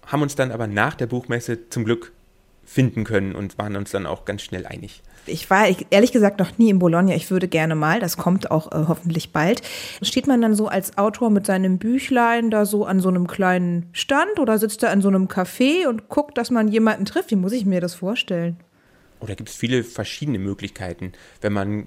haben 0.07 0.21
uns 0.21 0.35
dann 0.35 0.53
aber 0.53 0.67
nach 0.67 0.95
der 0.95 1.07
Buchmesse 1.07 1.71
zum 1.71 1.87
Glück 1.87 2.13
finden 2.67 3.05
können 3.05 3.35
und 3.35 3.57
waren 3.57 3.77
uns 3.77 3.93
dann 3.93 4.05
auch 4.05 4.27
ganz 4.27 4.43
schnell 4.43 4.67
einig. 4.67 5.03
Ich 5.25 5.49
war 5.49 5.67
ehrlich 5.89 6.13
gesagt 6.13 6.39
noch 6.39 6.59
nie 6.59 6.69
in 6.69 6.79
Bologna. 6.79 7.15
Ich 7.15 7.31
würde 7.31 7.49
gerne 7.49 7.75
mal. 7.75 7.99
Das 7.99 8.19
kommt 8.19 8.51
auch 8.51 8.71
äh, 8.73 8.85
hoffentlich 8.87 9.33
bald. 9.33 9.63
Steht 10.03 10.27
man 10.27 10.43
dann 10.43 10.55
so 10.55 10.69
als 10.69 10.99
Autor 10.99 11.31
mit 11.31 11.47
seinem 11.47 11.79
Büchlein 11.79 12.51
da 12.51 12.67
so 12.67 12.85
an 12.85 13.01
so 13.01 13.09
einem 13.09 13.27
kleinen 13.27 13.89
Stand 13.93 14.39
oder 14.39 14.59
sitzt 14.59 14.83
er 14.83 14.93
in 14.93 15.01
so 15.01 15.09
einem 15.09 15.29
Café 15.29 15.89
und 15.89 16.11
guckt, 16.11 16.37
dass 16.37 16.51
man 16.51 16.69
jemanden 16.69 17.07
trifft? 17.07 17.31
Wie 17.31 17.37
muss 17.37 17.53
ich 17.53 17.65
mir 17.65 17.81
das 17.81 17.95
vorstellen? 17.95 18.59
Oder 19.21 19.35
gibt 19.35 19.49
es 19.49 19.57
viele 19.57 19.83
verschiedene 19.83 20.39
Möglichkeiten. 20.39 21.13
Wenn 21.41 21.53
man 21.53 21.87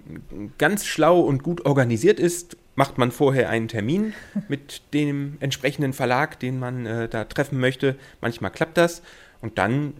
ganz 0.57 0.85
schlau 0.85 1.19
und 1.19 1.43
gut 1.43 1.65
organisiert 1.65 2.19
ist 2.19 2.57
macht 2.79 2.97
man 2.97 3.11
vorher 3.11 3.49
einen 3.49 3.67
Termin 3.67 4.13
mit 4.47 4.81
dem 4.93 5.35
entsprechenden 5.41 5.91
Verlag, 5.91 6.39
den 6.39 6.59
man 6.59 6.85
äh, 6.85 7.09
da 7.09 7.25
treffen 7.25 7.59
möchte. 7.59 7.97
Manchmal 8.21 8.51
klappt 8.51 8.77
das. 8.77 9.01
Und 9.41 9.57
dann 9.57 9.95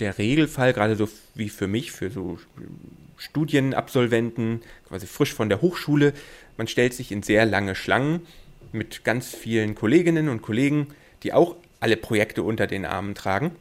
der 0.00 0.16
Regelfall, 0.16 0.72
gerade 0.72 0.96
so 0.96 1.10
wie 1.34 1.50
für 1.50 1.68
mich, 1.68 1.92
für 1.92 2.10
so 2.10 2.38
Studienabsolventen, 3.18 4.62
quasi 4.88 5.06
frisch 5.06 5.34
von 5.34 5.50
der 5.50 5.60
Hochschule, 5.60 6.14
man 6.56 6.68
stellt 6.68 6.94
sich 6.94 7.12
in 7.12 7.22
sehr 7.22 7.44
lange 7.44 7.74
Schlangen 7.74 8.26
mit 8.72 9.04
ganz 9.04 9.34
vielen 9.34 9.74
Kolleginnen 9.74 10.30
und 10.30 10.40
Kollegen, 10.40 10.86
die 11.24 11.34
auch 11.34 11.56
alle 11.80 11.98
Projekte 11.98 12.42
unter 12.42 12.66
den 12.66 12.86
Armen 12.86 13.14
tragen 13.14 13.52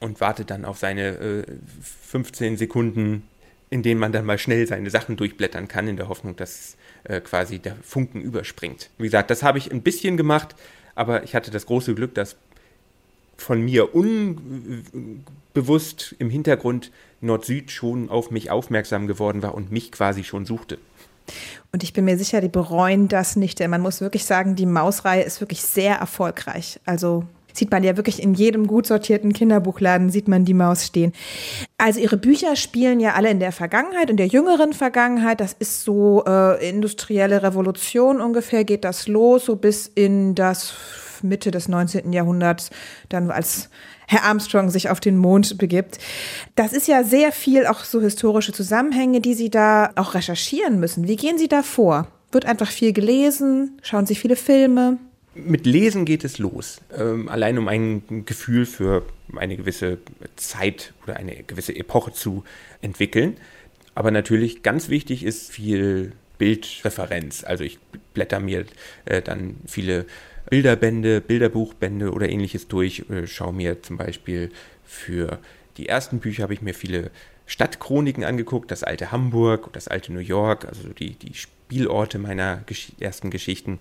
und 0.00 0.20
wartet 0.20 0.50
dann 0.50 0.64
auf 0.64 0.78
seine 0.78 1.08
äh, 1.16 1.44
15 1.82 2.56
Sekunden, 2.56 3.24
in 3.70 3.82
denen 3.82 4.00
man 4.00 4.12
dann 4.12 4.24
mal 4.24 4.38
schnell 4.38 4.66
seine 4.66 4.90
Sachen 4.90 5.16
durchblättern 5.16 5.68
kann, 5.68 5.88
in 5.88 5.96
der 5.96 6.08
Hoffnung, 6.08 6.36
dass 6.36 6.76
äh, 7.04 7.20
quasi 7.20 7.58
der 7.58 7.76
Funken 7.82 8.20
überspringt. 8.20 8.90
Wie 8.98 9.04
gesagt, 9.04 9.30
das 9.30 9.42
habe 9.42 9.58
ich 9.58 9.70
ein 9.72 9.82
bisschen 9.82 10.16
gemacht, 10.16 10.54
aber 10.94 11.22
ich 11.24 11.34
hatte 11.34 11.50
das 11.50 11.66
große 11.66 11.94
Glück, 11.94 12.14
dass 12.14 12.36
von 13.36 13.60
mir 13.62 13.94
unbewusst 13.94 15.36
im 16.18 16.28
Hintergrund 16.30 16.90
Nord-Süd 17.20 17.70
schon 17.70 18.08
auf 18.10 18.30
mich 18.30 18.50
aufmerksam 18.50 19.06
geworden 19.06 19.42
war 19.42 19.54
und 19.54 19.70
mich 19.70 19.92
quasi 19.92 20.24
schon 20.24 20.44
suchte. 20.44 20.78
Und 21.72 21.82
ich 21.82 21.92
bin 21.92 22.04
mir 22.06 22.16
sicher, 22.18 22.40
die 22.40 22.48
bereuen 22.48 23.08
das 23.08 23.36
nicht, 23.36 23.60
denn 23.60 23.70
man 23.70 23.82
muss 23.82 24.00
wirklich 24.00 24.24
sagen, 24.24 24.56
die 24.56 24.66
Mausreihe 24.66 25.22
ist 25.22 25.40
wirklich 25.40 25.62
sehr 25.62 25.96
erfolgreich. 25.96 26.80
Also 26.84 27.24
sieht 27.52 27.70
man 27.70 27.82
ja 27.82 27.96
wirklich 27.96 28.22
in 28.22 28.34
jedem 28.34 28.66
gut 28.66 28.86
sortierten 28.86 29.32
Kinderbuchladen, 29.32 30.10
sieht 30.10 30.28
man 30.28 30.44
die 30.44 30.54
Maus 30.54 30.86
stehen. 30.86 31.12
Also 31.76 32.00
ihre 32.00 32.16
Bücher 32.16 32.56
spielen 32.56 33.00
ja 33.00 33.14
alle 33.14 33.30
in 33.30 33.40
der 33.40 33.52
Vergangenheit, 33.52 34.10
in 34.10 34.16
der 34.16 34.26
jüngeren 34.26 34.72
Vergangenheit. 34.72 35.40
Das 35.40 35.52
ist 35.52 35.84
so 35.84 36.24
äh, 36.26 36.68
industrielle 36.68 37.42
Revolution 37.42 38.20
ungefähr, 38.20 38.64
geht 38.64 38.84
das 38.84 39.08
los, 39.08 39.46
so 39.46 39.56
bis 39.56 39.86
in 39.86 40.34
das 40.34 40.74
Mitte 41.22 41.50
des 41.50 41.68
19. 41.68 42.12
Jahrhunderts, 42.12 42.70
dann 43.08 43.30
als 43.30 43.70
Herr 44.06 44.24
Armstrong 44.24 44.70
sich 44.70 44.88
auf 44.88 45.00
den 45.00 45.18
Mond 45.18 45.58
begibt. 45.58 45.98
Das 46.54 46.72
ist 46.72 46.88
ja 46.88 47.04
sehr 47.04 47.32
viel 47.32 47.66
auch 47.66 47.80
so 47.80 48.00
historische 48.00 48.52
Zusammenhänge, 48.52 49.20
die 49.20 49.34
Sie 49.34 49.50
da 49.50 49.90
auch 49.96 50.14
recherchieren 50.14 50.80
müssen. 50.80 51.08
Wie 51.08 51.16
gehen 51.16 51.38
Sie 51.38 51.48
da 51.48 51.62
vor? 51.62 52.06
Wird 52.32 52.46
einfach 52.46 52.70
viel 52.70 52.92
gelesen? 52.92 53.78
Schauen 53.82 54.06
Sie 54.06 54.14
viele 54.14 54.36
Filme? 54.36 54.98
Mit 55.34 55.66
Lesen 55.66 56.04
geht 56.04 56.24
es 56.24 56.38
los. 56.38 56.80
Ähm, 56.96 57.28
allein 57.28 57.58
um 57.58 57.68
ein 57.68 58.24
Gefühl 58.24 58.66
für 58.66 59.04
eine 59.36 59.56
gewisse 59.56 59.98
Zeit 60.36 60.92
oder 61.04 61.16
eine 61.16 61.42
gewisse 61.44 61.74
Epoche 61.74 62.12
zu 62.12 62.44
entwickeln. 62.82 63.36
Aber 63.94 64.10
natürlich 64.10 64.62
ganz 64.62 64.88
wichtig 64.88 65.24
ist 65.24 65.50
viel 65.50 66.12
Bildreferenz. 66.38 67.44
Also 67.44 67.64
ich 67.64 67.78
blätter 68.14 68.40
mir 68.40 68.64
äh, 69.04 69.22
dann 69.22 69.56
viele 69.66 70.06
Bilderbände, 70.50 71.20
Bilderbuchbände 71.20 72.12
oder 72.12 72.28
ähnliches 72.28 72.68
durch, 72.68 73.04
äh, 73.10 73.26
schaue 73.26 73.52
mir 73.52 73.82
zum 73.82 73.96
Beispiel 73.96 74.50
für 74.84 75.38
die 75.76 75.88
ersten 75.88 76.20
Bücher 76.20 76.44
habe 76.44 76.54
ich 76.54 76.62
mir 76.62 76.74
viele 76.74 77.10
Stadtchroniken 77.46 78.24
angeguckt, 78.24 78.70
das 78.70 78.82
alte 78.82 79.12
Hamburg, 79.12 79.72
das 79.72 79.88
alte 79.88 80.12
New 80.12 80.20
York, 80.20 80.66
also 80.66 80.88
die, 80.88 81.14
die 81.14 81.34
Spielorte 81.34 82.18
meiner 82.18 82.58
Gesch 82.66 82.92
ersten 83.00 83.30
Geschichten. 83.30 83.78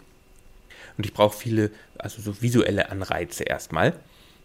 Und 0.98 1.06
ich 1.06 1.14
brauche 1.14 1.38
viele, 1.38 1.72
also 1.98 2.22
so 2.22 2.42
visuelle 2.42 2.90
Anreize 2.90 3.44
erstmal, 3.44 3.94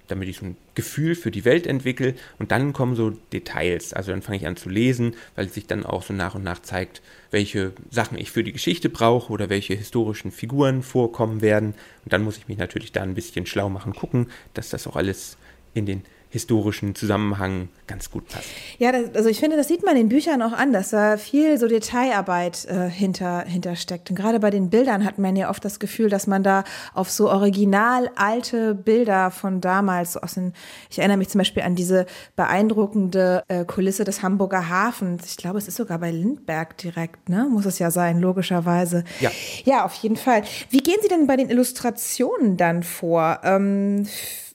damit 0.08 0.28
ich 0.28 0.38
so 0.38 0.46
ein 0.46 0.56
Gefühl 0.74 1.14
für 1.14 1.30
die 1.30 1.44
Welt 1.44 1.66
entwickle. 1.66 2.14
Und 2.38 2.50
dann 2.50 2.72
kommen 2.72 2.96
so 2.96 3.10
Details. 3.32 3.92
Also 3.94 4.12
dann 4.12 4.22
fange 4.22 4.38
ich 4.38 4.46
an 4.46 4.56
zu 4.56 4.68
lesen, 4.68 5.14
weil 5.34 5.48
sich 5.48 5.66
dann 5.66 5.86
auch 5.86 6.02
so 6.02 6.12
nach 6.12 6.34
und 6.34 6.44
nach 6.44 6.60
zeigt, 6.60 7.00
welche 7.30 7.72
Sachen 7.90 8.18
ich 8.18 8.30
für 8.30 8.44
die 8.44 8.52
Geschichte 8.52 8.90
brauche 8.90 9.32
oder 9.32 9.48
welche 9.48 9.74
historischen 9.74 10.30
Figuren 10.30 10.82
vorkommen 10.82 11.40
werden. 11.40 11.74
Und 12.04 12.12
dann 12.12 12.22
muss 12.22 12.36
ich 12.36 12.48
mich 12.48 12.58
natürlich 12.58 12.92
da 12.92 13.02
ein 13.02 13.14
bisschen 13.14 13.46
schlau 13.46 13.68
machen, 13.68 13.94
gucken, 13.94 14.30
dass 14.54 14.68
das 14.68 14.86
auch 14.86 14.96
alles 14.96 15.38
in 15.74 15.86
den 15.86 16.02
historischen 16.32 16.94
Zusammenhang 16.94 17.68
ganz 17.86 18.10
gut 18.10 18.26
passt. 18.26 18.48
Ja, 18.78 18.90
das, 18.90 19.14
also 19.14 19.28
ich 19.28 19.38
finde, 19.38 19.58
das 19.58 19.68
sieht 19.68 19.84
man 19.84 19.98
in 19.98 20.08
Büchern 20.08 20.40
auch 20.40 20.52
an, 20.52 20.72
dass 20.72 20.88
da 20.88 21.18
viel 21.18 21.58
so 21.58 21.68
Detailarbeit 21.68 22.64
äh, 22.64 22.88
hinter, 22.88 23.42
hintersteckt. 23.42 24.08
Und 24.08 24.16
gerade 24.16 24.40
bei 24.40 24.48
den 24.48 24.70
Bildern 24.70 25.04
hat 25.04 25.18
man 25.18 25.36
ja 25.36 25.50
oft 25.50 25.62
das 25.62 25.78
Gefühl, 25.78 26.08
dass 26.08 26.26
man 26.26 26.42
da 26.42 26.64
auf 26.94 27.10
so 27.10 27.30
original 27.30 28.10
alte 28.16 28.74
Bilder 28.74 29.30
von 29.30 29.60
damals, 29.60 30.16
aus 30.16 30.34
den, 30.34 30.54
ich 30.88 30.98
erinnere 30.98 31.18
mich 31.18 31.28
zum 31.28 31.38
Beispiel 31.38 31.64
an 31.64 31.74
diese 31.76 32.06
beeindruckende 32.34 33.44
äh, 33.48 33.66
Kulisse 33.66 34.04
des 34.04 34.22
Hamburger 34.22 34.70
Hafens. 34.70 35.26
Ich 35.26 35.36
glaube, 35.36 35.58
es 35.58 35.68
ist 35.68 35.76
sogar 35.76 35.98
bei 35.98 36.10
Lindberg 36.10 36.78
direkt, 36.78 37.28
ne? 37.28 37.46
Muss 37.50 37.66
es 37.66 37.78
ja 37.78 37.90
sein, 37.90 38.20
logischerweise. 38.20 39.04
Ja. 39.20 39.30
Ja, 39.64 39.84
auf 39.84 39.94
jeden 39.96 40.16
Fall. 40.16 40.44
Wie 40.70 40.78
gehen 40.78 40.98
Sie 41.02 41.08
denn 41.08 41.26
bei 41.26 41.36
den 41.36 41.50
Illustrationen 41.50 42.56
dann 42.56 42.82
vor? 42.82 43.40
Ähm, 43.44 44.06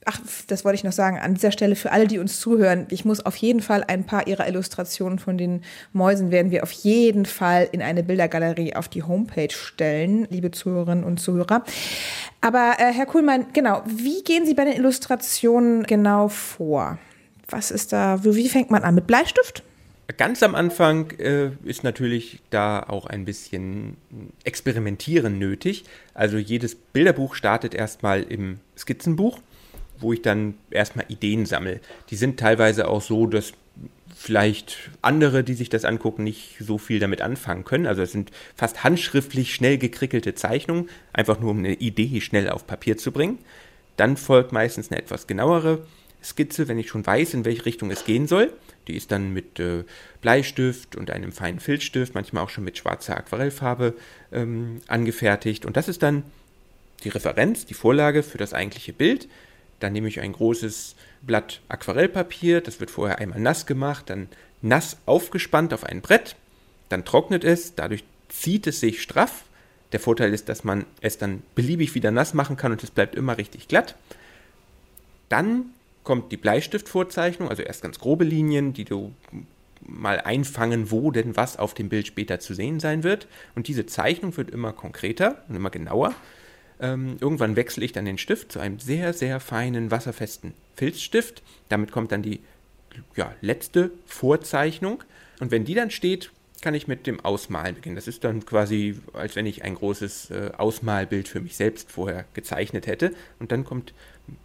Ach, 0.10 0.22
das 0.48 0.64
wollte 0.64 0.76
ich 0.76 0.86
noch 0.86 0.94
sagen. 0.94 1.20
An 1.20 1.34
dieser 1.34 1.52
Stelle 1.52 1.76
für 1.76 1.92
alle, 1.92 2.08
die 2.08 2.18
uns 2.18 2.40
zuhören, 2.40 2.88
ich 2.92 3.04
muss 3.04 3.26
auf 3.26 3.36
jeden 3.36 3.62
Fall 3.62 3.84
ein 3.86 4.06
paar 4.06 4.26
Ihrer 4.26 4.48
Illustrationen 4.48 5.20
von 5.20 5.38
den 5.38 5.64
Mäusen 5.92 6.32
werden 6.32 6.50
wir 6.50 6.64
auf 6.64 6.72
jeden 6.72 7.26
Fall 7.26 7.68
in 7.74 7.82
eine 7.82 8.04
Bildergalerie 8.04 8.74
auf 8.74 8.88
die 8.88 9.04
Homepage 9.04 9.52
stellen, 9.52 10.26
liebe 10.30 10.52
Zuhörerinnen 10.52 11.04
und 11.04 11.20
Zuhörer. 11.20 11.62
Aber 12.40 12.76
äh, 12.80 12.94
Herr 12.94 13.06
Kuhlmann, 13.06 13.48
genau, 13.52 13.84
wie 13.86 14.24
gehen 14.24 14.46
Sie 14.46 14.54
bei 14.54 14.64
den 14.64 14.78
Illustrationen 14.78 15.84
genau 15.84 16.30
vor? 16.30 16.98
Was 17.50 17.70
ist 17.70 17.92
da, 17.92 18.24
wie 18.24 18.48
fängt 18.48 18.72
man 18.72 18.84
an? 18.84 18.96
Mit 18.96 19.08
Bleistift? 19.08 19.62
Ganz 20.16 20.42
am 20.42 20.56
Anfang 20.56 21.12
äh, 21.20 21.50
ist 21.66 21.84
natürlich 21.84 22.40
da 22.50 22.82
auch 22.82 23.08
ein 23.08 23.26
bisschen 23.26 23.98
Experimentieren 24.46 25.38
nötig. 25.38 25.84
Also 26.14 26.38
jedes 26.38 26.76
Bilderbuch 26.76 27.36
startet 27.36 27.76
erstmal 27.76 28.24
im 28.24 28.62
Skizzenbuch 28.78 29.42
wo 30.00 30.14
ich 30.14 30.22
dann 30.22 30.56
erstmal 30.72 31.06
Ideen 31.10 31.46
sammle. 31.46 31.80
Die 32.10 32.16
sind 32.16 32.40
teilweise 32.40 32.88
auch 32.88 33.02
so, 33.02 33.28
dass 33.28 33.54
vielleicht 34.16 34.90
andere, 35.02 35.44
die 35.44 35.54
sich 35.54 35.70
das 35.70 35.86
angucken, 35.86 36.24
nicht 36.24 36.58
so 36.60 36.78
viel 36.78 37.00
damit 37.00 37.22
anfangen 37.22 37.64
können. 37.64 37.86
Also 37.86 38.02
es 38.02 38.12
sind 38.12 38.32
fast 38.56 38.84
handschriftlich 38.84 39.54
schnell 39.54 39.78
gekrickelte 39.78 40.34
Zeichnungen, 40.34 40.90
einfach 41.14 41.40
nur 41.40 41.52
um 41.52 41.60
eine 41.60 41.76
Idee 41.76 42.20
schnell 42.22 42.50
auf 42.50 42.66
Papier 42.66 42.98
zu 42.98 43.12
bringen. 43.12 43.38
Dann 43.96 44.18
folgt 44.18 44.52
meistens 44.52 44.92
eine 44.92 45.00
etwas 45.00 45.28
genauere 45.28 45.86
Skizze, 46.24 46.68
wenn 46.68 46.80
ich 46.80 46.90
schon 46.90 47.06
weiß, 47.06 47.36
in 47.36 47.46
welche 47.46 47.66
Richtung 47.66 47.92
es 47.92 48.06
gehen 48.06 48.28
soll. 48.28 48.52
Die 48.88 48.96
ist 48.96 49.12
dann 49.12 49.34
mit 49.34 49.60
äh, 49.60 49.84
Bleistift 50.22 50.96
und 50.96 51.12
einem 51.12 51.32
feinen 51.32 51.60
Filzstift, 51.60 52.16
manchmal 52.16 52.44
auch 52.44 52.50
schon 52.50 52.64
mit 52.64 52.78
schwarzer 52.78 53.18
Aquarellfarbe 53.18 53.94
ähm, 54.32 54.82
angefertigt. 54.88 55.66
Und 55.66 55.78
das 55.78 55.88
ist 55.88 56.02
dann 56.04 56.24
die 57.04 57.10
Referenz, 57.10 57.66
die 57.66 57.74
Vorlage 57.74 58.24
für 58.24 58.38
das 58.38 58.54
eigentliche 58.54 58.94
Bild. 58.94 59.28
Dann 59.80 59.94
nehme 59.94 60.08
ich 60.08 60.20
ein 60.20 60.34
großes 60.34 60.96
Blatt 61.22 61.62
Aquarellpapier, 61.70 62.62
das 62.62 62.80
wird 62.80 62.92
vorher 62.92 63.20
einmal 63.20 63.40
nass 63.40 63.66
gemacht, 63.66 64.10
dann 64.10 64.28
nass 64.62 64.98
aufgespannt 65.06 65.74
auf 65.74 65.84
ein 65.84 66.02
Brett, 66.02 66.36
dann 66.90 67.06
trocknet 67.06 67.44
es, 67.44 67.76
dadurch 67.76 68.04
zieht 68.30 68.68
es 68.68 68.80
sich 68.80 69.02
straff. 69.02 69.44
Der 69.92 70.00
Vorteil 70.00 70.34
ist, 70.34 70.50
dass 70.50 70.64
man 70.64 70.86
es 71.00 71.18
dann 71.18 71.44
beliebig 71.56 71.96
wieder 71.96 72.12
nass 72.12 72.34
machen 72.34 72.58
kann 72.58 72.72
und 72.72 72.84
es 72.84 72.92
bleibt 72.92 73.16
immer 73.16 73.38
richtig 73.38 73.68
glatt. 73.68 73.96
Dann 75.30 75.68
kommt 76.04 76.32
die 76.32 76.38
Bleistiftvorzeichnung, 76.38 77.50
also 77.50 77.64
erst 77.64 77.84
ganz 77.84 78.00
grobe 78.00 78.24
Linien, 78.24 78.74
die 78.74 78.86
du 78.86 79.14
mal 79.82 80.20
einfangen, 80.20 80.92
wo 80.92 81.12
denn 81.12 81.36
was 81.36 81.58
auf 81.58 81.74
dem 81.74 81.90
Bild 81.90 82.08
später 82.08 82.40
zu 82.40 82.54
sehen 82.54 82.80
sein 82.80 83.04
wird. 83.04 83.28
Und 83.56 83.68
diese 83.68 83.86
Zeichnung 83.86 84.36
wird 84.38 84.50
immer 84.50 84.74
konkreter 84.74 85.44
und 85.48 85.56
immer 85.56 85.70
genauer. 85.70 86.14
Ähm, 86.80 87.18
irgendwann 87.20 87.56
wechsle 87.56 87.84
ich 87.84 87.92
dann 87.92 88.06
den 88.06 88.18
Stift 88.18 88.52
zu 88.52 88.60
einem 88.60 88.80
sehr, 88.80 89.14
sehr 89.14 89.40
feinen, 89.40 89.92
wasserfesten 89.92 90.54
Filzstift. 90.76 91.42
Damit 91.70 91.92
kommt 91.92 92.12
dann 92.12 92.22
die 92.22 92.40
ja, 93.16 93.34
letzte 93.42 93.92
Vorzeichnung. 94.06 95.04
Und 95.40 95.52
wenn 95.52 95.66
die 95.66 95.74
dann 95.74 95.92
steht, 95.92 96.32
kann 96.62 96.74
ich 96.74 96.88
mit 96.88 97.06
dem 97.08 97.20
Ausmalen 97.20 97.76
beginnen. 97.76 97.96
Das 97.96 98.08
ist 98.08 98.24
dann 98.24 98.46
quasi, 98.46 99.00
als 99.14 99.36
wenn 99.36 99.46
ich 99.46 99.64
ein 99.64 99.76
großes 99.76 100.32
äh, 100.32 100.52
Ausmalbild 100.58 101.28
für 101.28 101.40
mich 101.40 101.56
selbst 101.56 101.92
vorher 101.92 102.26
gezeichnet 102.34 102.88
hätte. 102.88 103.14
Und 103.40 103.52
dann 103.52 103.64
kommt 103.64 103.94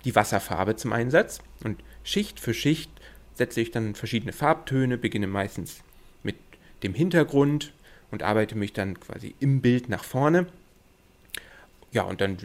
die 0.04 0.14
Wasserfarbe 0.14 0.76
zum 0.76 0.92
Einsatz. 0.92 1.40
Und 1.64 1.82
Schicht 2.04 2.40
für 2.40 2.54
Schicht 2.54 2.90
setze 3.34 3.60
ich 3.60 3.70
dann 3.70 3.94
verschiedene 3.94 4.32
Farbtöne, 4.32 4.98
beginne 4.98 5.26
meistens 5.26 5.82
mit 6.22 6.36
dem 6.82 6.94
Hintergrund 6.94 7.72
und 8.10 8.22
arbeite 8.22 8.56
mich 8.56 8.72
dann 8.72 9.00
quasi 9.00 9.34
im 9.40 9.62
Bild 9.62 9.88
nach 9.88 10.04
vorne. 10.04 10.46
Ja, 11.92 12.02
und 12.02 12.20
dann 12.20 12.38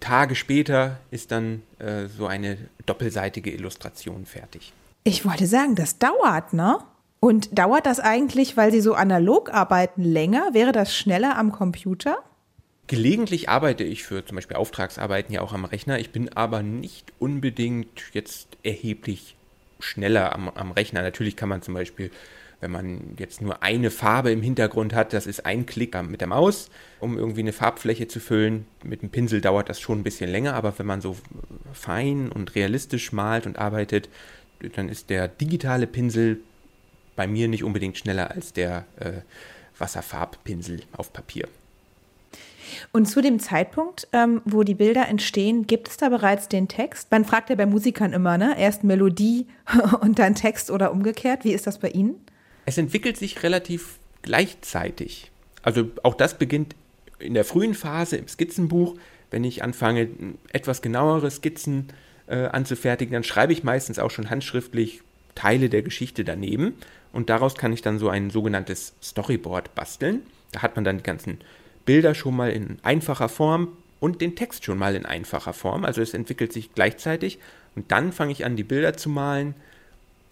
Tage 0.00 0.34
später 0.34 1.00
ist 1.10 1.32
dann 1.32 1.62
äh, 1.78 2.06
so 2.06 2.26
eine 2.26 2.56
doppelseitige 2.86 3.50
Illustration 3.50 4.24
fertig. 4.24 4.72
Ich 5.02 5.26
wollte 5.26 5.46
sagen, 5.46 5.74
das 5.74 5.98
dauert, 5.98 6.52
ne? 6.52 6.78
Und 7.20 7.58
dauert 7.58 7.86
das 7.86 8.00
eigentlich, 8.00 8.56
weil 8.56 8.70
Sie 8.70 8.80
so 8.80 8.94
analog 8.94 9.52
arbeiten, 9.52 10.02
länger? 10.02 10.50
Wäre 10.52 10.72
das 10.72 10.94
schneller 10.94 11.36
am 11.36 11.52
Computer? 11.52 12.18
Gelegentlich 12.86 13.48
arbeite 13.48 13.82
ich 13.82 14.04
für 14.04 14.24
zum 14.26 14.36
Beispiel 14.36 14.58
Auftragsarbeiten 14.58 15.34
ja 15.34 15.40
auch 15.40 15.54
am 15.54 15.64
Rechner. 15.64 15.98
Ich 15.98 16.10
bin 16.10 16.28
aber 16.34 16.62
nicht 16.62 17.12
unbedingt 17.18 18.02
jetzt 18.12 18.58
erheblich 18.62 19.36
schneller 19.80 20.34
am, 20.34 20.50
am 20.50 20.70
Rechner. 20.70 21.02
Natürlich 21.02 21.34
kann 21.34 21.48
man 21.48 21.62
zum 21.62 21.74
Beispiel, 21.74 22.10
wenn 22.64 22.70
man 22.70 23.14
jetzt 23.18 23.42
nur 23.42 23.62
eine 23.62 23.90
Farbe 23.90 24.32
im 24.32 24.40
Hintergrund 24.40 24.94
hat, 24.94 25.12
das 25.12 25.26
ist 25.26 25.44
ein 25.44 25.66
Klick 25.66 25.94
mit 26.08 26.22
der 26.22 26.28
Maus, 26.28 26.70
um 26.98 27.18
irgendwie 27.18 27.40
eine 27.40 27.52
Farbfläche 27.52 28.08
zu 28.08 28.20
füllen. 28.20 28.64
Mit 28.82 29.02
dem 29.02 29.10
Pinsel 29.10 29.42
dauert 29.42 29.68
das 29.68 29.80
schon 29.80 30.00
ein 30.00 30.02
bisschen 30.02 30.30
länger, 30.30 30.54
aber 30.54 30.78
wenn 30.78 30.86
man 30.86 31.02
so 31.02 31.14
fein 31.74 32.32
und 32.32 32.54
realistisch 32.54 33.12
malt 33.12 33.44
und 33.44 33.58
arbeitet, 33.58 34.08
dann 34.76 34.88
ist 34.88 35.10
der 35.10 35.28
digitale 35.28 35.86
Pinsel 35.86 36.40
bei 37.16 37.26
mir 37.26 37.48
nicht 37.48 37.64
unbedingt 37.64 37.98
schneller 37.98 38.30
als 38.30 38.54
der 38.54 38.86
äh, 38.98 39.12
Wasserfarbpinsel 39.76 40.84
auf 40.96 41.12
Papier. 41.12 41.46
Und 42.92 43.04
zu 43.04 43.20
dem 43.20 43.40
Zeitpunkt, 43.40 44.08
ähm, 44.14 44.40
wo 44.46 44.62
die 44.62 44.74
Bilder 44.74 45.06
entstehen, 45.06 45.66
gibt 45.66 45.88
es 45.88 45.98
da 45.98 46.08
bereits 46.08 46.48
den 46.48 46.66
Text? 46.66 47.10
Man 47.10 47.26
fragt 47.26 47.50
ja 47.50 47.56
bei 47.56 47.66
Musikern 47.66 48.14
immer, 48.14 48.38
ne? 48.38 48.58
Erst 48.58 48.84
Melodie 48.84 49.46
und 50.00 50.18
dann 50.18 50.34
Text 50.34 50.70
oder 50.70 50.92
umgekehrt. 50.92 51.44
Wie 51.44 51.52
ist 51.52 51.66
das 51.66 51.78
bei 51.78 51.90
Ihnen? 51.90 52.23
Es 52.66 52.78
entwickelt 52.78 53.16
sich 53.16 53.42
relativ 53.42 53.98
gleichzeitig. 54.22 55.30
Also 55.62 55.90
auch 56.02 56.14
das 56.14 56.38
beginnt 56.38 56.74
in 57.18 57.34
der 57.34 57.44
frühen 57.44 57.74
Phase 57.74 58.16
im 58.16 58.28
Skizzenbuch. 58.28 58.96
Wenn 59.30 59.44
ich 59.44 59.62
anfange, 59.62 60.08
etwas 60.52 60.82
genauere 60.82 61.30
Skizzen 61.30 61.88
äh, 62.26 62.46
anzufertigen, 62.46 63.12
dann 63.12 63.24
schreibe 63.24 63.52
ich 63.52 63.64
meistens 63.64 63.98
auch 63.98 64.10
schon 64.10 64.30
handschriftlich 64.30 65.02
Teile 65.34 65.68
der 65.68 65.82
Geschichte 65.82 66.24
daneben 66.24 66.74
und 67.12 67.30
daraus 67.30 67.54
kann 67.54 67.72
ich 67.72 67.82
dann 67.82 67.98
so 67.98 68.08
ein 68.08 68.30
sogenanntes 68.30 68.94
Storyboard 69.02 69.74
basteln. 69.74 70.22
Da 70.52 70.62
hat 70.62 70.76
man 70.76 70.84
dann 70.84 70.98
die 70.98 71.02
ganzen 71.02 71.38
Bilder 71.84 72.14
schon 72.14 72.36
mal 72.36 72.50
in 72.50 72.78
einfacher 72.82 73.28
Form 73.28 73.76
und 74.00 74.20
den 74.20 74.36
Text 74.36 74.64
schon 74.64 74.78
mal 74.78 74.94
in 74.94 75.06
einfacher 75.06 75.52
Form. 75.52 75.84
Also 75.84 76.02
es 76.02 76.14
entwickelt 76.14 76.52
sich 76.52 76.74
gleichzeitig 76.74 77.38
und 77.74 77.90
dann 77.90 78.12
fange 78.12 78.32
ich 78.32 78.44
an, 78.44 78.56
die 78.56 78.64
Bilder 78.64 78.96
zu 78.96 79.08
malen 79.08 79.54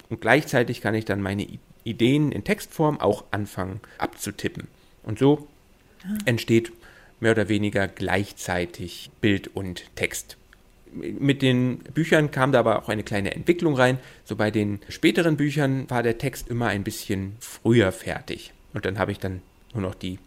und 0.09 0.21
gleichzeitig 0.21 0.81
kann 0.81 0.95
ich 0.95 1.05
dann 1.05 1.21
meine 1.21 1.43
Ideen 1.83 2.31
in 2.31 2.43
Textform 2.43 2.99
auch 2.99 3.23
anfangen 3.31 3.79
abzutippen. 3.97 4.67
Und 5.03 5.19
so 5.19 5.47
ah. 6.03 6.17
entsteht 6.25 6.71
mehr 7.19 7.31
oder 7.31 7.49
weniger 7.49 7.87
gleichzeitig 7.87 9.11
Bild 9.21 9.49
und 9.55 9.83
Text 9.95 10.37
mit 10.93 11.41
den 11.41 11.79
Büchern 11.79 12.31
kam 12.31 12.51
da 12.51 12.59
aber 12.59 12.79
auch 12.79 12.89
eine 12.89 13.03
kleine 13.03 13.33
Entwicklung 13.33 13.75
rein. 13.75 13.99
So 14.25 14.35
bei 14.35 14.51
den 14.51 14.79
späteren 14.89 15.37
Büchern 15.37 15.89
war 15.89 16.03
der 16.03 16.17
Text 16.17 16.49
immer 16.49 16.67
ein 16.67 16.83
bisschen 16.83 17.35
früher 17.39 17.91
fertig. 17.91 18.53
Und 18.73 18.85
dann 18.85 18.99
habe 18.99 19.11
ich 19.11 19.19
dann 19.19 19.41
nur 19.73 19.81
noch 19.81 19.95
die 19.95 20.19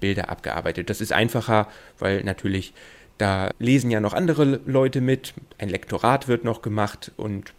Bilder 0.00 0.28
abgearbeitet. 0.28 0.90
Das 0.90 1.00
ist 1.00 1.12
einfacher, 1.12 1.68
weil 1.98 2.22
natürlich 2.24 2.74
da 3.18 3.50
lesen 3.58 3.90
ja 3.90 4.00
noch 4.00 4.14
andere 4.14 4.60
Leute 4.66 5.00
mit. 5.00 5.34
Ein 5.58 5.68
Lektorat 5.68 6.28
wird 6.28 6.44
noch 6.44 6.62
gemacht 6.62 7.12
und 7.16 7.52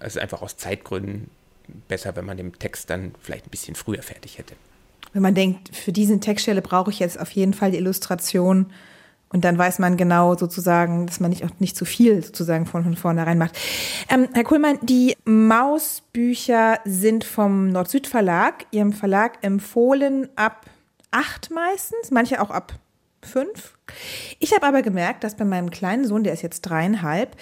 es 0.00 0.16
ist 0.16 0.22
einfach 0.22 0.42
aus 0.42 0.56
Zeitgründen 0.56 1.30
besser, 1.88 2.14
wenn 2.16 2.24
man 2.24 2.36
den 2.36 2.52
Text 2.52 2.90
dann 2.90 3.14
vielleicht 3.20 3.46
ein 3.46 3.50
bisschen 3.50 3.74
früher 3.74 4.02
fertig 4.02 4.38
hätte. 4.38 4.54
Wenn 5.12 5.22
man 5.22 5.34
denkt, 5.34 5.74
für 5.74 5.92
diese 5.92 6.20
Textstelle 6.20 6.62
brauche 6.62 6.90
ich 6.90 6.98
jetzt 6.98 7.18
auf 7.18 7.30
jeden 7.32 7.54
Fall 7.54 7.72
die 7.72 7.78
Illustration 7.78 8.66
und 9.32 9.44
dann 9.44 9.56
weiß 9.56 9.78
man 9.78 9.96
genau 9.96 10.36
sozusagen, 10.36 11.06
dass 11.06 11.20
man 11.20 11.30
nicht 11.30 11.44
auch 11.44 11.50
nicht 11.58 11.76
zu 11.76 11.84
viel 11.84 12.22
sozusagen 12.22 12.66
von, 12.66 12.82
von 12.82 12.96
vornherein 12.96 13.38
macht. 13.38 13.56
Ähm, 14.08 14.28
Herr 14.32 14.44
Kuhlmann, 14.44 14.78
die 14.82 15.16
Mausbücher 15.24 16.80
sind 16.84 17.24
vom 17.24 17.68
Nord-Süd 17.68 18.06
Verlag, 18.06 18.66
Ihrem 18.72 18.92
Verlag 18.92 19.38
empfohlen 19.42 20.28
ab 20.36 20.66
acht 21.12 21.50
meistens, 21.50 22.10
manche 22.10 22.40
auch 22.40 22.50
ab 22.50 22.74
fünf. 23.22 23.76
Ich 24.38 24.54
habe 24.54 24.66
aber 24.66 24.82
gemerkt, 24.82 25.24
dass 25.24 25.36
bei 25.36 25.44
meinem 25.44 25.70
kleinen 25.70 26.06
Sohn, 26.06 26.24
der 26.24 26.32
ist 26.32 26.42
jetzt 26.42 26.62
dreieinhalb, 26.62 27.36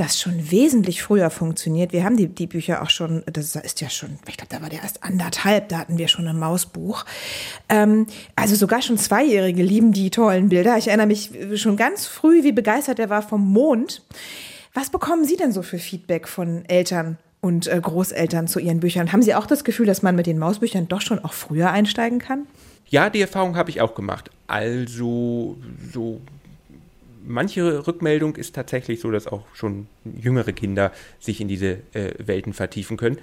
das 0.00 0.18
schon 0.18 0.50
wesentlich 0.50 1.02
früher 1.02 1.28
funktioniert. 1.28 1.92
Wir 1.92 2.04
haben 2.04 2.16
die, 2.16 2.26
die 2.26 2.46
Bücher 2.46 2.82
auch 2.82 2.88
schon, 2.88 3.22
das 3.30 3.54
ist 3.54 3.80
ja 3.82 3.90
schon, 3.90 4.18
ich 4.26 4.38
glaube, 4.38 4.48
da 4.48 4.62
war 4.62 4.70
der 4.70 4.82
erst 4.82 5.04
anderthalb, 5.04 5.68
da 5.68 5.78
hatten 5.78 5.98
wir 5.98 6.08
schon 6.08 6.26
ein 6.26 6.38
Mausbuch. 6.38 7.04
Ähm, 7.68 8.06
also 8.34 8.54
sogar 8.54 8.80
schon 8.80 8.96
Zweijährige 8.96 9.62
lieben 9.62 9.92
die 9.92 10.08
tollen 10.08 10.48
Bilder. 10.48 10.78
Ich 10.78 10.88
erinnere 10.88 11.06
mich 11.06 11.30
schon 11.56 11.76
ganz 11.76 12.06
früh, 12.06 12.42
wie 12.42 12.52
begeistert 12.52 12.98
er 12.98 13.10
war 13.10 13.20
vom 13.20 13.52
Mond. 13.52 14.02
Was 14.72 14.88
bekommen 14.88 15.26
Sie 15.26 15.36
denn 15.36 15.52
so 15.52 15.62
für 15.62 15.78
Feedback 15.78 16.28
von 16.28 16.64
Eltern 16.66 17.18
und 17.42 17.66
äh, 17.66 17.78
Großeltern 17.80 18.48
zu 18.48 18.58
Ihren 18.58 18.80
Büchern? 18.80 19.12
Haben 19.12 19.22
Sie 19.22 19.34
auch 19.34 19.46
das 19.46 19.64
Gefühl, 19.64 19.86
dass 19.86 20.02
man 20.02 20.16
mit 20.16 20.26
den 20.26 20.38
Mausbüchern 20.38 20.88
doch 20.88 21.02
schon 21.02 21.18
auch 21.18 21.34
früher 21.34 21.70
einsteigen 21.72 22.20
kann? 22.20 22.46
Ja, 22.88 23.10
die 23.10 23.20
Erfahrung 23.20 23.56
habe 23.56 23.68
ich 23.68 23.80
auch 23.82 23.94
gemacht. 23.94 24.30
Also 24.46 25.58
so 25.92 26.20
manche 27.24 27.86
Rückmeldung 27.86 28.36
ist 28.36 28.54
tatsächlich 28.54 29.00
so, 29.00 29.10
dass 29.10 29.26
auch 29.26 29.44
schon 29.54 29.86
jüngere 30.04 30.52
Kinder 30.52 30.92
sich 31.18 31.40
in 31.40 31.48
diese 31.48 31.78
äh, 31.92 32.14
Welten 32.18 32.52
vertiefen 32.52 32.96
können. 32.96 33.18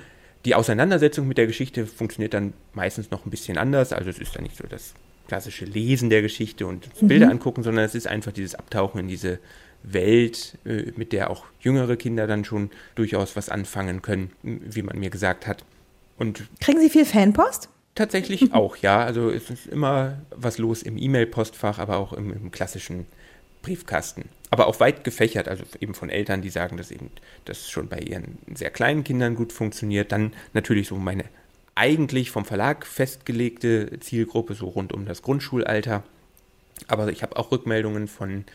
Die 0.46 0.56
Auseinandersetzung 0.56 1.28
mit 1.28 1.38
der 1.38 1.48
Geschichte 1.48 1.86
funktioniert 1.86 2.34
dann 2.34 2.54
meistens 2.74 3.12
noch 3.12 3.26
ein 3.26 3.30
bisschen 3.30 3.58
anders. 3.58 3.94
Also 3.94 4.10
es 4.10 4.20
ist 4.20 4.36
dann 4.36 4.44
nicht 4.44 4.58
so 4.58 4.66
das 4.68 4.94
klassische 5.28 5.66
Lesen 5.66 6.10
der 6.10 6.22
Geschichte 6.22 6.66
und 6.68 6.90
mhm. 7.02 7.08
Bilder 7.08 7.30
angucken, 7.30 7.64
sondern 7.64 7.84
es 7.84 7.96
ist 7.96 8.08
einfach 8.08 8.32
dieses 8.32 8.56
Abtauchen 8.56 9.02
in 9.02 9.08
diese 9.08 9.40
Welt, 9.84 10.58
äh, 10.66 10.92
mit 10.96 11.14
der 11.14 11.30
auch 11.30 11.46
jüngere 11.60 11.98
Kinder 11.98 12.28
dann 12.28 12.46
schon 12.46 12.72
durchaus 12.96 13.36
was 13.36 13.50
anfangen 13.50 14.02
können, 14.02 14.32
wie 14.44 14.82
man 14.82 14.98
mir 15.00 15.10
gesagt 15.10 15.48
hat. 15.48 15.64
Und 16.18 16.44
Kriegen 16.60 16.80
Sie 16.80 16.90
viel 16.90 17.06
Fanpost? 17.06 17.70
Tatsächlich 17.96 18.54
auch, 18.54 18.78
ja. 18.78 19.04
Also 19.04 19.30
es 19.30 19.50
ist 19.50 19.68
immer 19.68 20.20
was 20.32 20.58
los 20.58 20.82
im 20.82 20.98
E-Mail-Postfach, 20.98 21.80
aber 21.80 21.98
auch 21.98 22.14
im, 22.14 22.32
im 22.32 22.52
klassischen 22.52 23.06
Briefkasten. 23.68 24.30
Aber 24.50 24.68
auch 24.68 24.80
weit 24.80 25.04
gefächert, 25.04 25.50
also 25.50 25.66
eben 25.82 25.94
von 25.94 26.10
Eltern, 26.10 26.42
die 26.42 26.50
sagen, 26.50 26.78
dass 26.78 26.90
eben 26.90 27.12
das 27.44 27.70
schon 27.70 27.90
bei 27.90 28.00
ihren 28.00 28.38
sehr 28.56 28.70
kleinen 28.70 29.04
Kindern 29.04 29.36
gut 29.36 29.52
funktioniert. 29.52 30.14
Dann 30.14 30.34
natürlich 30.54 30.88
so 30.88 30.96
meine 30.96 31.26
eigentlich 31.76 32.32
vom 32.32 32.46
Verlag 32.46 32.86
festgelegte 32.88 34.00
Zielgruppe, 34.00 34.56
so 34.56 34.68
rund 34.68 34.94
um 34.94 35.06
das 35.06 35.22
Grundschulalter. 35.22 36.04
Aber 36.88 37.12
ich 37.12 37.24
habe 37.24 37.36
auch 37.36 37.52
Rückmeldungen 37.52 38.08
von 38.08 38.46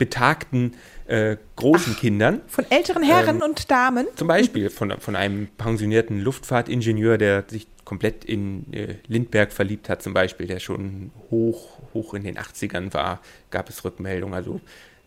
betagten 0.00 0.72
äh, 1.06 1.36
großen 1.56 1.92
Ach, 1.94 2.00
Kindern. 2.00 2.40
Von 2.48 2.64
älteren 2.70 3.02
Herren 3.02 3.36
ähm, 3.36 3.42
und 3.42 3.70
Damen? 3.70 4.06
Zum 4.16 4.26
Beispiel 4.26 4.70
von, 4.70 4.98
von 4.98 5.14
einem 5.14 5.48
pensionierten 5.58 6.20
Luftfahrtingenieur, 6.20 7.18
der 7.18 7.44
sich 7.46 7.68
komplett 7.84 8.24
in 8.24 8.72
äh, 8.72 8.96
Lindberg 9.08 9.52
verliebt 9.52 9.90
hat, 9.90 10.02
zum 10.02 10.14
Beispiel, 10.14 10.46
der 10.46 10.58
schon 10.58 11.10
hoch, 11.30 11.78
hoch 11.92 12.14
in 12.14 12.24
den 12.24 12.38
80ern 12.38 12.94
war, 12.94 13.20
gab 13.50 13.68
es 13.68 13.84
Rückmeldungen. 13.84 14.34
Also 14.34 14.60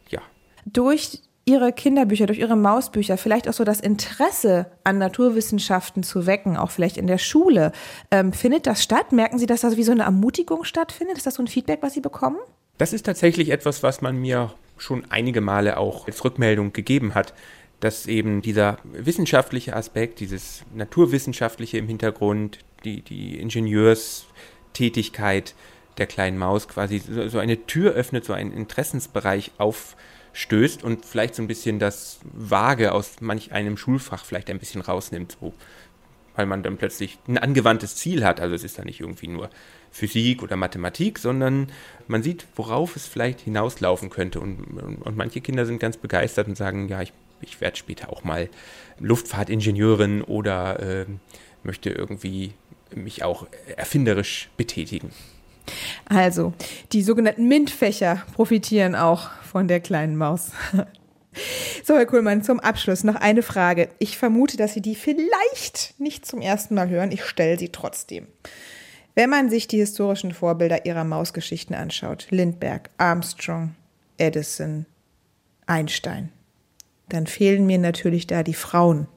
ja. 0.10 0.22
Durch 0.66 1.22
Ihre 1.46 1.74
Kinderbücher, 1.74 2.28
durch 2.28 2.40
Ihre 2.40 2.56
Mausbücher 2.56 3.18
vielleicht 3.18 3.50
auch 3.50 3.54
so 3.54 3.64
das 3.64 3.82
Interesse 3.82 4.68
an 4.84 5.00
Naturwissenschaften 5.00 6.04
zu 6.04 6.28
wecken, 6.28 6.56
auch 6.56 6.70
vielleicht 6.70 6.98
in 6.98 7.08
der 7.08 7.18
Schule. 7.18 7.72
Ähm, 8.12 8.32
findet 8.32 8.68
das 8.68 8.84
statt? 8.84 9.12
Merken 9.12 9.40
Sie, 9.40 9.48
dass 9.48 9.62
das 9.62 9.76
wie 9.76 9.84
so 9.84 9.92
eine 9.92 10.04
Ermutigung 10.04 10.64
stattfindet? 10.66 11.18
Ist 11.18 11.26
das 11.26 11.34
so 11.36 11.44
ein 11.44 11.48
Feedback, 11.48 11.80
was 11.82 11.94
Sie 11.94 12.02
bekommen? 12.02 12.38
Das 12.78 12.94
ist 12.94 13.06
tatsächlich 13.06 13.50
etwas, 13.50 13.82
was 13.82 14.02
man 14.02 14.18
mir 14.18 14.54
schon 14.84 15.06
einige 15.10 15.42
Male 15.42 15.78
auch 15.78 16.08
als 16.08 16.24
Rückmeldung 16.24 16.74
gegeben 16.74 17.16
hat, 17.16 17.34
dass 17.80 18.08
eben 18.08 18.42
dieser 18.42 18.78
wissenschaftliche 18.84 19.76
Aspekt, 19.76 20.20
dieses 20.20 20.64
naturwissenschaftliche 20.74 21.78
im 21.78 21.88
Hintergrund, 21.88 22.60
die, 22.84 23.02
die 23.02 23.40
Ingenieurstätigkeit 23.40 25.56
der 25.98 26.08
kleinen 26.08 26.38
Maus 26.38 26.68
quasi 26.68 27.00
so, 27.00 27.28
so 27.28 27.40
eine 27.40 27.66
Tür 27.66 27.94
öffnet, 27.94 28.26
so 28.26 28.34
einen 28.34 28.52
Interessensbereich 28.52 29.52
aufstößt 29.58 30.84
und 30.84 31.06
vielleicht 31.06 31.36
so 31.36 31.44
ein 31.44 31.48
bisschen 31.48 31.80
das 31.80 32.20
Vage 32.32 32.94
aus 32.94 33.18
manch 33.22 33.52
einem 33.52 33.78
Schulfach 33.78 34.26
vielleicht 34.26 34.50
ein 34.50 34.60
bisschen 34.60 34.82
rausnimmt, 34.82 35.38
so, 35.40 35.54
weil 36.36 36.46
man 36.46 36.64
dann 36.64 36.78
plötzlich 36.78 37.18
ein 37.28 37.38
angewandtes 37.38 37.96
Ziel 37.96 38.26
hat. 38.26 38.40
Also 38.40 38.56
es 38.56 38.64
ist 38.64 38.80
da 38.80 38.84
nicht 38.84 39.00
irgendwie 39.00 39.28
nur 39.28 39.50
Physik 39.92 40.42
oder 40.42 40.56
Mathematik, 40.56 41.20
sondern 41.20 41.68
man 42.08 42.24
sieht, 42.24 42.48
worauf 42.56 42.96
es 42.96 43.08
vielleicht 43.08 43.42
hinauslaufen 43.42 44.10
könnte. 44.10 44.40
Und, 44.40 44.60
und 45.02 45.16
manche 45.16 45.42
Kinder 45.42 45.66
sind 45.66 45.80
ganz 45.80 45.98
begeistert 45.98 46.48
und 46.48 46.58
sagen, 46.58 46.88
ja, 46.88 47.02
ich 47.02 47.14
ich 47.44 47.62
werde 47.62 47.78
später 47.78 48.12
auch 48.12 48.24
mal 48.24 48.50
Luftfahrtingenieurin 49.00 50.22
oder 50.22 50.80
äh, 50.80 51.06
möchte 51.64 51.90
irgendwie 51.90 52.54
mich 52.94 53.24
auch 53.24 53.48
erfinderisch 53.76 54.50
betätigen. 54.58 55.12
Also, 56.06 56.54
die 56.92 57.04
sogenannten 57.04 57.48
MINT-Fächer 57.48 58.24
profitieren 58.34 58.96
auch 58.96 59.30
von 59.44 59.68
der 59.68 59.80
kleinen 59.80 60.18
Maus. 60.18 60.52
So, 61.84 61.96
Herr 61.96 62.06
Kuhlmann, 62.06 62.44
zum 62.44 62.60
Abschluss 62.60 63.04
noch 63.04 63.16
eine 63.16 63.44
Frage. 63.44 63.90
Ich 64.00 64.18
vermute, 64.18 64.58
dass 64.58 64.74
Sie 64.74 64.82
die 64.82 64.96
vielleicht 64.96 65.96
nicht 66.00 66.26
zum 66.26 66.42
ersten 66.42 66.76
Mal 66.76 66.90
hören. 66.90 67.12
Ich 67.12 67.26
stelle 67.26 67.58
sie 67.60 67.70
trotzdem. 67.70 68.28
Wenn 69.16 69.30
man 69.30 69.50
sich 69.50 69.68
die 69.68 69.78
historischen 69.78 70.34
Vorbilder 70.34 70.86
Ihrer 70.86 71.04
Mausgeschichten 71.04 71.76
anschaut, 71.76 72.28
Lindbergh, 72.30 72.90
Armstrong, 72.98 73.76
Edison, 74.18 74.86
Einstein, 75.68 76.32
dann 77.10 77.28
fehlen 77.28 77.66
mir 77.66 77.78
natürlich 77.78 78.28
da 78.28 78.44
die 78.44 78.54
Frauen. 78.54 79.08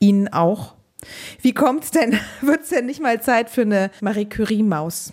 Ihnen 0.00 0.28
auch. 0.28 0.74
Wie 1.40 1.54
kommt's 1.54 1.90
denn? 1.90 2.18
Wird's 2.40 2.68
denn 2.68 2.86
nicht 2.86 3.00
mal 3.00 3.22
Zeit 3.22 3.48
für 3.48 3.62
eine 3.62 3.90
Marie 4.00 4.26
Curie-Maus? 4.26 5.12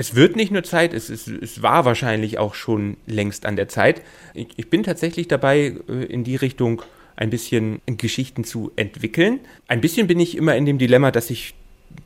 Es 0.00 0.14
wird 0.14 0.34
nicht 0.34 0.50
nur 0.50 0.62
Zeit, 0.62 0.94
es, 0.94 1.10
es, 1.10 1.26
es, 1.26 1.60
war 1.60 1.84
wahrscheinlich 1.84 2.38
auch 2.38 2.54
schon 2.54 2.96
längst 3.06 3.44
an 3.44 3.56
der 3.56 3.68
Zeit. 3.68 4.00
Ich, 4.32 4.46
ich 4.56 4.70
bin 4.70 4.82
tatsächlich 4.82 5.28
dabei, 5.28 5.74
äh, 5.90 6.04
in 6.04 6.24
die 6.24 6.36
Richtung 6.36 6.80
ein 7.16 7.28
bisschen 7.28 7.82
Geschichten 7.84 8.44
zu 8.44 8.72
entwickeln. 8.76 9.40
Ein 9.68 9.82
bisschen 9.82 10.06
bin 10.06 10.18
ich 10.18 10.38
immer 10.38 10.56
in 10.56 10.64
dem 10.64 10.78
Dilemma, 10.78 11.10
dass 11.10 11.28
ich 11.28 11.52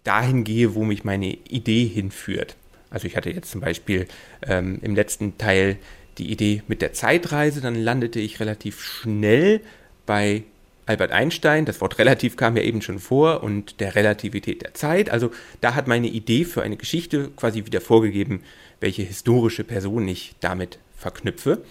dahin 0.03 0.43
gehe, 0.43 0.75
wo 0.75 0.83
mich 0.83 1.05
meine 1.05 1.39
Idee 1.49 1.87
hinführt. 1.87 2.57
Also 2.91 3.07
ich 3.07 3.17
hatte 3.17 3.31
jetzt 3.31 3.53
zum 3.53 3.61
Beispiel 3.61 4.09
ähm, 4.43 4.81
im 4.83 4.97
letzten 4.97 5.39
Teil 5.39 5.77
die 6.19 6.33
Idee 6.33 6.65
mit 6.67 6.83
der 6.83 6.95
Zeitreise. 6.95 7.61
Dann 7.61 7.77
landete 7.77 8.19
ich 8.19 8.41
relativ 8.41 8.83
schnell 8.83 9.61
bei 10.05 10.43
Albert 10.87 11.13
Einstein. 11.13 11.65
Das 11.65 11.81
Wort 11.81 11.99
relativ 11.99 12.37
kam 12.37 12.57
ja 12.57 12.63
eben 12.63 12.83
schon 12.83 12.99
vor 12.99 13.43
und 13.43 13.81
der 13.81 13.95
Relativität 13.95 14.63
der 14.63 14.75
Zeit. 14.75 15.11
Also 15.11 15.31
da 15.61 15.75
hat 15.75 15.87
meine 15.87 16.09
Idee 16.09 16.45
für 16.45 16.63
eine 16.63 16.77
Geschichte 16.77 17.31
quasi 17.37 17.65
wieder 17.67 17.81
vorgegeben, 17.81 18.43
welche 18.81 19.03
historische 19.03 19.65
Person 19.65 20.07
ich 20.09 20.35
damit 20.41 20.79
verknüpfe. 20.97 21.63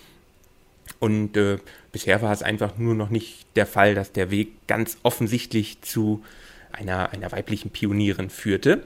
Und 0.99 1.38
äh, 1.38 1.58
bisher 1.91 2.21
war 2.21 2.34
es 2.34 2.43
einfach 2.43 2.78
nur 2.78 2.95
noch 2.95 3.10
nicht 3.10 3.45
der 3.56 3.65
Fall, 3.65 3.95
dass 3.95 4.12
der 4.12 4.32
Weg 4.32 4.67
ganz 4.67 4.97
offensichtlich 5.04 5.82
zu 5.82 6.23
einer, 6.71 7.12
einer 7.12 7.32
weiblichen 7.32 7.69
Pionierin 7.69 8.30
führte. 8.30 8.84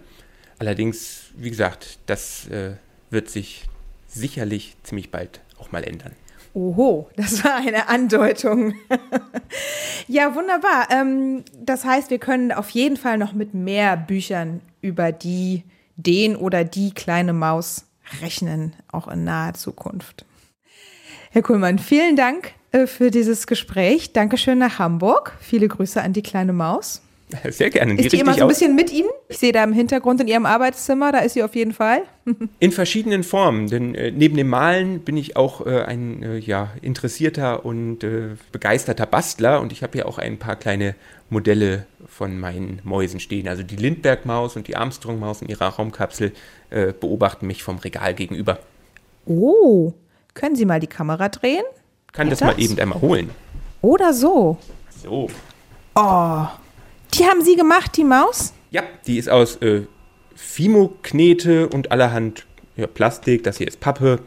Allerdings, 0.59 1.27
wie 1.35 1.49
gesagt, 1.49 1.99
das 2.07 2.47
äh, 2.47 2.71
wird 3.09 3.29
sich 3.29 3.65
sicherlich 4.07 4.75
ziemlich 4.83 5.11
bald 5.11 5.41
auch 5.59 5.71
mal 5.71 5.83
ändern. 5.83 6.13
Oho, 6.58 7.08
das 7.15 7.43
war 7.43 7.58
eine 7.58 7.88
Andeutung. 7.88 8.74
ja, 10.08 10.34
wunderbar. 10.34 10.88
Ähm, 10.89 11.46
das 11.56 11.86
heißt, 11.86 12.10
wir 12.10 12.17
können 12.17 12.52
auf 12.52 12.72
jeden 12.72 12.98
Fall 12.98 13.20
noch 13.20 13.34
mit 13.34 13.54
mehr 13.54 13.96
Büchern 13.96 14.62
über 14.82 15.12
die, 15.12 15.65
den 15.98 16.36
oder 16.36 16.63
die 16.63 16.96
kleine 16.96 17.34
Maus 17.34 17.86
rechnen, 18.24 18.76
auch 18.91 19.08
in 19.08 19.24
naher 19.24 19.54
Zukunft. 19.54 20.26
Herr 21.30 21.43
Kuhlmann, 21.43 21.78
vielen 21.78 22.15
Dank 22.15 22.54
äh, 22.72 22.88
für 22.88 23.12
dieses 23.12 23.46
Gespräch. 23.46 24.13
Dankeschön 24.13 24.58
nach 24.58 24.80
Hamburg. 24.80 25.38
Viele 25.39 25.67
Grüße 25.67 26.02
an 26.02 26.13
die 26.13 26.24
kleine 26.24 26.54
Maus. 26.54 27.04
Sehr 27.49 27.69
gerne. 27.69 27.95
Die 27.95 28.05
ist 28.05 28.13
die 28.13 28.19
immer 28.19 28.33
so 28.33 28.41
ein 28.41 28.47
bisschen 28.47 28.75
mit 28.75 28.91
Ihnen? 28.91 29.09
Ich 29.27 29.37
sehe 29.37 29.51
da 29.51 29.63
im 29.63 29.73
Hintergrund 29.73 30.21
in 30.21 30.27
Ihrem 30.27 30.45
Arbeitszimmer, 30.45 31.11
da 31.11 31.19
ist 31.19 31.33
sie 31.33 31.43
auf 31.43 31.55
jeden 31.55 31.73
Fall. 31.73 32.03
in 32.59 32.71
verschiedenen 32.71 33.23
Formen, 33.23 33.67
denn 33.67 33.95
äh, 33.95 34.11
neben 34.11 34.37
dem 34.37 34.47
Malen 34.47 35.01
bin 35.01 35.17
ich 35.17 35.35
auch 35.35 35.65
äh, 35.65 35.83
ein 35.83 36.23
äh, 36.23 36.37
ja, 36.37 36.71
interessierter 36.81 37.65
und 37.65 38.03
äh, 38.03 38.35
begeisterter 38.51 39.05
Bastler 39.05 39.59
und 39.59 39.73
ich 39.73 39.83
habe 39.83 39.93
hier 39.93 40.07
auch 40.07 40.19
ein 40.19 40.37
paar 40.37 40.55
kleine 40.55 40.95
Modelle 41.29 41.85
von 42.07 42.39
meinen 42.39 42.79
Mäusen 42.83 43.19
stehen. 43.19 43.49
Also 43.49 43.63
die 43.63 43.75
Lindbergh-Maus 43.75 44.55
und 44.55 44.67
die 44.67 44.77
Armstrong-Maus 44.77 45.41
in 45.41 45.49
ihrer 45.49 45.67
Raumkapsel 45.67 46.31
äh, 46.69 46.93
beobachten 46.93 47.47
mich 47.47 47.61
vom 47.61 47.77
Regal 47.77 48.13
gegenüber. 48.13 48.59
Oh, 49.25 49.93
können 50.33 50.55
Sie 50.55 50.65
mal 50.65 50.79
die 50.79 50.87
Kamera 50.87 51.27
drehen? 51.27 51.63
Kann 52.13 52.29
das, 52.29 52.39
das 52.39 52.55
mal 52.55 52.61
eben 52.63 52.79
einmal 52.79 53.01
holen. 53.01 53.31
Oder 53.81 54.13
so. 54.13 54.57
So. 55.03 55.29
Oh, 55.95 56.47
die 57.17 57.25
haben 57.25 57.41
Sie 57.41 57.56
gemacht, 57.56 57.97
die 57.97 58.03
Maus? 58.03 58.53
Ja, 58.69 58.84
die 59.08 59.17
ist 59.17 59.30
aus 59.30 59.56
äh, 59.58 59.84
Fimo-Knete 60.36 61.67
und 61.69 61.91
allerhand 61.91 62.45
ja, 62.75 62.88
Plastik. 62.88 63.43
Das 63.43 63.58
hier 63.58 63.67
ist 63.67 63.80
Pappe. 63.80 64.19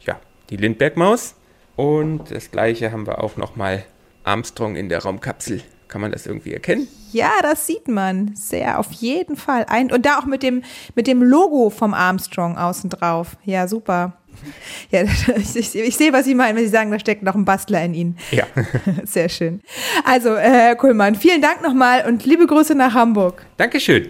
Ja, 0.00 0.18
die 0.50 0.56
Lindbergh-Maus. 0.56 1.34
Und 1.76 2.30
das 2.30 2.50
gleiche 2.50 2.92
haben 2.92 3.06
wir 3.06 3.22
auch 3.22 3.36
nochmal 3.36 3.84
Armstrong 4.24 4.76
in 4.76 4.88
der 4.88 5.02
Raumkapsel. 5.02 5.62
Kann 5.88 6.00
man 6.00 6.12
das 6.12 6.26
irgendwie 6.26 6.52
erkennen? 6.52 6.88
Ja, 7.12 7.30
das 7.42 7.66
sieht 7.66 7.88
man. 7.88 8.34
Sehr, 8.34 8.78
auf 8.78 8.92
jeden 8.92 9.36
Fall. 9.36 9.64
Ein, 9.68 9.90
und 9.90 10.04
da 10.04 10.18
auch 10.18 10.26
mit 10.26 10.42
dem, 10.42 10.62
mit 10.94 11.06
dem 11.06 11.22
Logo 11.22 11.70
vom 11.70 11.94
Armstrong 11.94 12.58
außen 12.58 12.90
drauf. 12.90 13.36
Ja, 13.44 13.68
super. 13.68 14.14
Ja, 14.90 15.02
ich, 15.02 15.54
ich, 15.54 15.74
ich, 15.76 15.96
sehe, 15.96 16.12
was 16.14 16.24
Sie 16.24 16.34
meinen, 16.34 16.56
wenn 16.56 16.64
Sie 16.64 16.70
sagen, 16.70 16.90
da 16.90 16.98
steckt 16.98 17.22
noch 17.22 17.34
ein 17.34 17.44
Bastler 17.44 17.84
in 17.84 17.92
Ihnen. 17.92 18.18
Ja. 18.30 18.44
Sehr 19.04 19.28
schön. 19.28 19.60
Also, 20.04 20.34
äh, 20.34 20.40
Herr 20.40 20.76
Kuhlmann, 20.76 21.14
vielen 21.14 21.42
Dank 21.42 21.62
nochmal 21.62 22.06
und 22.06 22.24
liebe 22.24 22.46
Grüße 22.46 22.74
nach 22.74 22.94
Hamburg. 22.94 23.44
Dankeschön. 23.58 24.08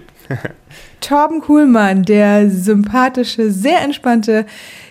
Torben 1.01 1.41
Kuhlmann, 1.41 2.03
der 2.03 2.51
sympathische, 2.51 3.51
sehr 3.51 3.81
entspannte 3.81 4.47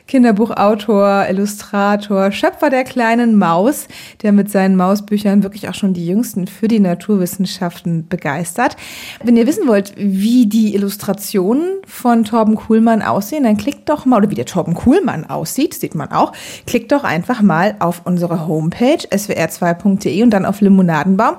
Kinderbuchautor, 0.08 1.26
Illustrator, 1.30 2.32
Schöpfer 2.32 2.70
der 2.70 2.84
kleinen 2.84 3.38
Maus, 3.38 3.88
der 4.22 4.32
mit 4.32 4.50
seinen 4.50 4.76
Mausbüchern 4.76 5.43
wirklich 5.43 5.67
auch 5.70 5.74
schon 5.74 5.93
die 5.93 6.08
jüngsten 6.08 6.48
für 6.48 6.67
die 6.67 6.80
Naturwissenschaften 6.80 8.08
begeistert. 8.08 8.78
Wenn 9.24 9.38
ihr 9.38 9.48
wissen 9.48 9.67
wollt, 9.67 9.93
wie 9.98 10.48
die 10.48 10.74
Illustrationen 10.76 11.82
von 11.86 12.24
Torben 12.24 12.56
Kuhlmann 12.56 13.02
aussehen, 13.02 13.43
dann 13.43 13.58
klickt 13.58 13.89
doch 13.89 14.06
mal, 14.06 14.17
oder 14.17 14.30
wie 14.32 14.36
der 14.36 14.46
Torben 14.46 14.74
Kuhlmann 14.74 15.26
aussieht, 15.26 15.74
sieht 15.74 15.96
man 15.96 16.12
auch, 16.12 16.34
klickt 16.65 16.91
doch 16.91 17.04
einfach 17.04 17.41
mal 17.41 17.76
auf 17.80 18.02
unsere 18.06 18.48
Homepage 18.48 19.08
swr2.de 19.12 20.24
und 20.24 20.32
dann 20.32 20.46
auf 20.46 20.62
Limonadenbaum 20.62 21.36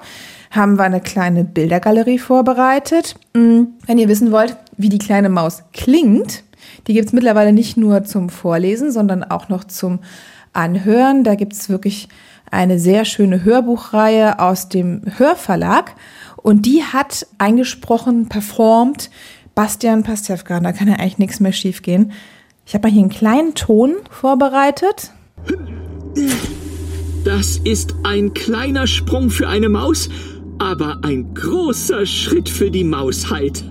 haben 0.51 0.79
wir 0.79 0.85
eine 0.85 1.01
kleine 1.01 1.45
Bildergalerie 1.45 2.19
vorbereitet. 2.19 3.17
Hm, 3.35 3.69
wenn 3.87 3.99
ihr 3.99 4.09
wissen 4.09 4.33
wollt, 4.33 4.57
wie 4.77 4.89
die 4.89 4.99
kleine 4.99 5.29
Maus 5.29 5.63
klingt, 5.73 6.45
die 6.87 6.95
gibt 6.95 7.09
es 7.09 7.13
mittlerweile 7.13 7.53
nicht 7.53 7.77
nur 7.77 8.05
zum 8.05 8.29
Vorlesen, 8.29 8.93
sondern 8.93 9.25
auch 9.25 9.49
noch 9.49 9.65
zum 9.65 10.01
Anhören. 10.53 11.25
Da 11.25 11.35
gibt 11.35 11.53
es 11.53 11.69
wirklich 11.69 12.09
eine 12.51 12.79
sehr 12.79 13.05
schöne 13.05 13.45
Hörbuchreihe 13.45 14.39
aus 14.39 14.69
dem 14.69 15.03
Hörverlag. 15.17 15.95
Und 16.37 16.67
die 16.67 16.83
hat 16.83 17.27
eingesprochen, 17.39 18.29
performt 18.29 19.11
Bastian 19.55 20.03
Pastewka. 20.03 20.61
Da 20.61 20.73
kann 20.73 20.89
ja 20.89 20.95
eigentlich 20.95 21.19
nichts 21.19 21.41
mehr 21.41 21.53
schiefgehen. 21.53 22.13
Ich 22.65 22.75
habe 22.75 22.89
mal 22.89 22.93
hier 22.93 23.03
einen 23.03 23.11
kleinen 23.11 23.55
Ton 23.55 23.97
vorbereitet. 24.11 25.13
Das 27.25 27.59
ist 27.65 27.95
ein 28.05 28.35
kleiner 28.35 28.87
Sprung 28.87 29.31
für 29.31 29.49
eine 29.49 29.69
Maus, 29.69 30.09
aber 30.59 31.01
ein 31.03 31.35
großer 31.35 32.07
Schritt 32.07 32.49
für 32.49 32.71
die 32.71 32.85
Mausheit. 32.85 33.65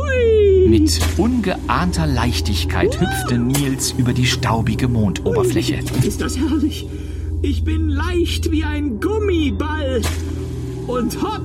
Hui! 0.00 0.68
Mit 0.68 1.00
ungeahnter 1.16 2.06
Leichtigkeit 2.06 3.00
hüpfte 3.00 3.38
Nils 3.38 3.92
über 3.92 4.12
die 4.12 4.26
staubige 4.26 4.88
Mondoberfläche. 4.88 5.80
Hui, 5.80 6.06
ist 6.06 6.20
das 6.20 6.38
herrlich! 6.38 6.86
Ich 7.42 7.64
bin 7.64 7.88
leicht 7.88 8.50
wie 8.50 8.64
ein 8.64 9.00
Gummiball! 9.00 10.02
Und 10.86 11.22
hopp! 11.22 11.42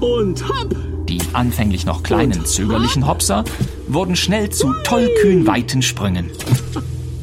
Und 0.00 0.48
hopp! 0.48 0.76
Die 1.08 1.20
anfänglich 1.32 1.86
noch 1.86 2.02
kleinen, 2.02 2.44
zögerlichen 2.44 3.06
Hopser 3.06 3.44
wurden 3.88 4.16
schnell 4.16 4.50
zu 4.50 4.72
tollkühn 4.84 5.46
weiten 5.46 5.82
Sprüngen. 5.82 6.30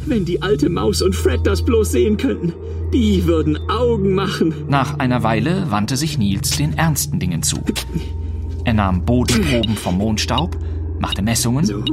Wenn 0.06 0.26
die 0.26 0.42
alte 0.42 0.70
Maus 0.70 1.02
und 1.02 1.16
Fred 1.16 1.42
das 1.46 1.62
bloß 1.64 1.92
sehen 1.92 2.18
könnten, 2.18 2.54
die 2.94 3.26
würden 3.26 3.58
Augen 3.70 4.14
machen. 4.14 4.54
Nach 4.68 5.00
einer 5.00 5.24
Weile 5.24 5.70
wandte 5.72 5.98
sich 5.98 6.18
Nils 6.18 6.58
den 6.58 6.78
ernsten 6.78 7.20
Dingen 7.20 7.44
zu. 7.44 7.58
Er 8.66 8.74
nahm 8.74 9.06
Bodenproben 9.06 9.76
vom 9.76 10.00
Mondstaub, 10.00 10.58
machte 11.00 11.22
Messungen 11.22 11.66
So, 11.66 11.84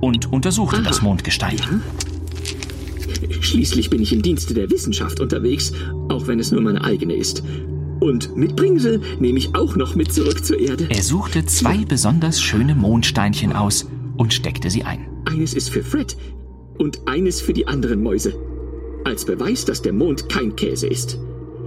und 0.00 0.32
untersuchte 0.32 0.82
das 0.82 1.00
Mondgestein. 1.00 1.56
schließlich 3.40 3.88
bin 3.88 4.02
ich 4.02 4.12
im 4.12 4.22
Dienste 4.22 4.52
der 4.52 4.68
Wissenschaft 4.68 5.20
unterwegs, 5.20 5.72
auch 6.08 6.26
wenn 6.26 6.40
es 6.40 6.50
nur 6.50 6.60
meine 6.60 6.82
eigene 6.82 7.14
ist. 7.14 7.44
Und 8.00 8.36
mit 8.36 8.56
Bringsel 8.56 9.00
nehme 9.20 9.38
ich 9.38 9.54
auch 9.54 9.76
noch 9.76 9.94
mit 9.94 10.12
zurück 10.12 10.44
zur 10.44 10.58
Erde. 10.58 10.88
Er 10.90 11.02
suchte 11.04 11.46
zwei 11.46 11.84
besonders 11.84 12.42
schöne 12.42 12.74
Mondsteinchen 12.74 13.52
aus 13.52 13.86
und 14.16 14.34
steckte 14.34 14.70
sie 14.70 14.82
ein. 14.82 15.06
Eines 15.24 15.54
ist 15.54 15.70
für 15.70 15.84
Fred 15.84 16.16
und 16.78 17.06
eines 17.06 17.40
für 17.40 17.52
die 17.52 17.68
anderen 17.68 18.02
Mäuse. 18.02 18.34
Als 19.04 19.24
Beweis, 19.24 19.64
dass 19.64 19.82
der 19.82 19.92
Mond 19.92 20.28
kein 20.28 20.56
Käse 20.56 20.88
ist. 20.88 21.16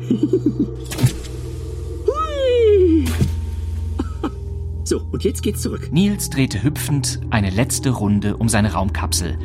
So, 4.92 5.08
und 5.10 5.24
jetzt 5.24 5.42
geht's 5.42 5.62
zurück. 5.62 5.88
Nils 5.94 6.30
drehte 6.30 6.64
hüpfend 6.64 7.22
eine 7.30 7.50
letzte 7.50 7.92
Runde 7.92 8.36
um 8.36 8.50
seine 8.50 8.74
Raumkapsel, 8.74 9.38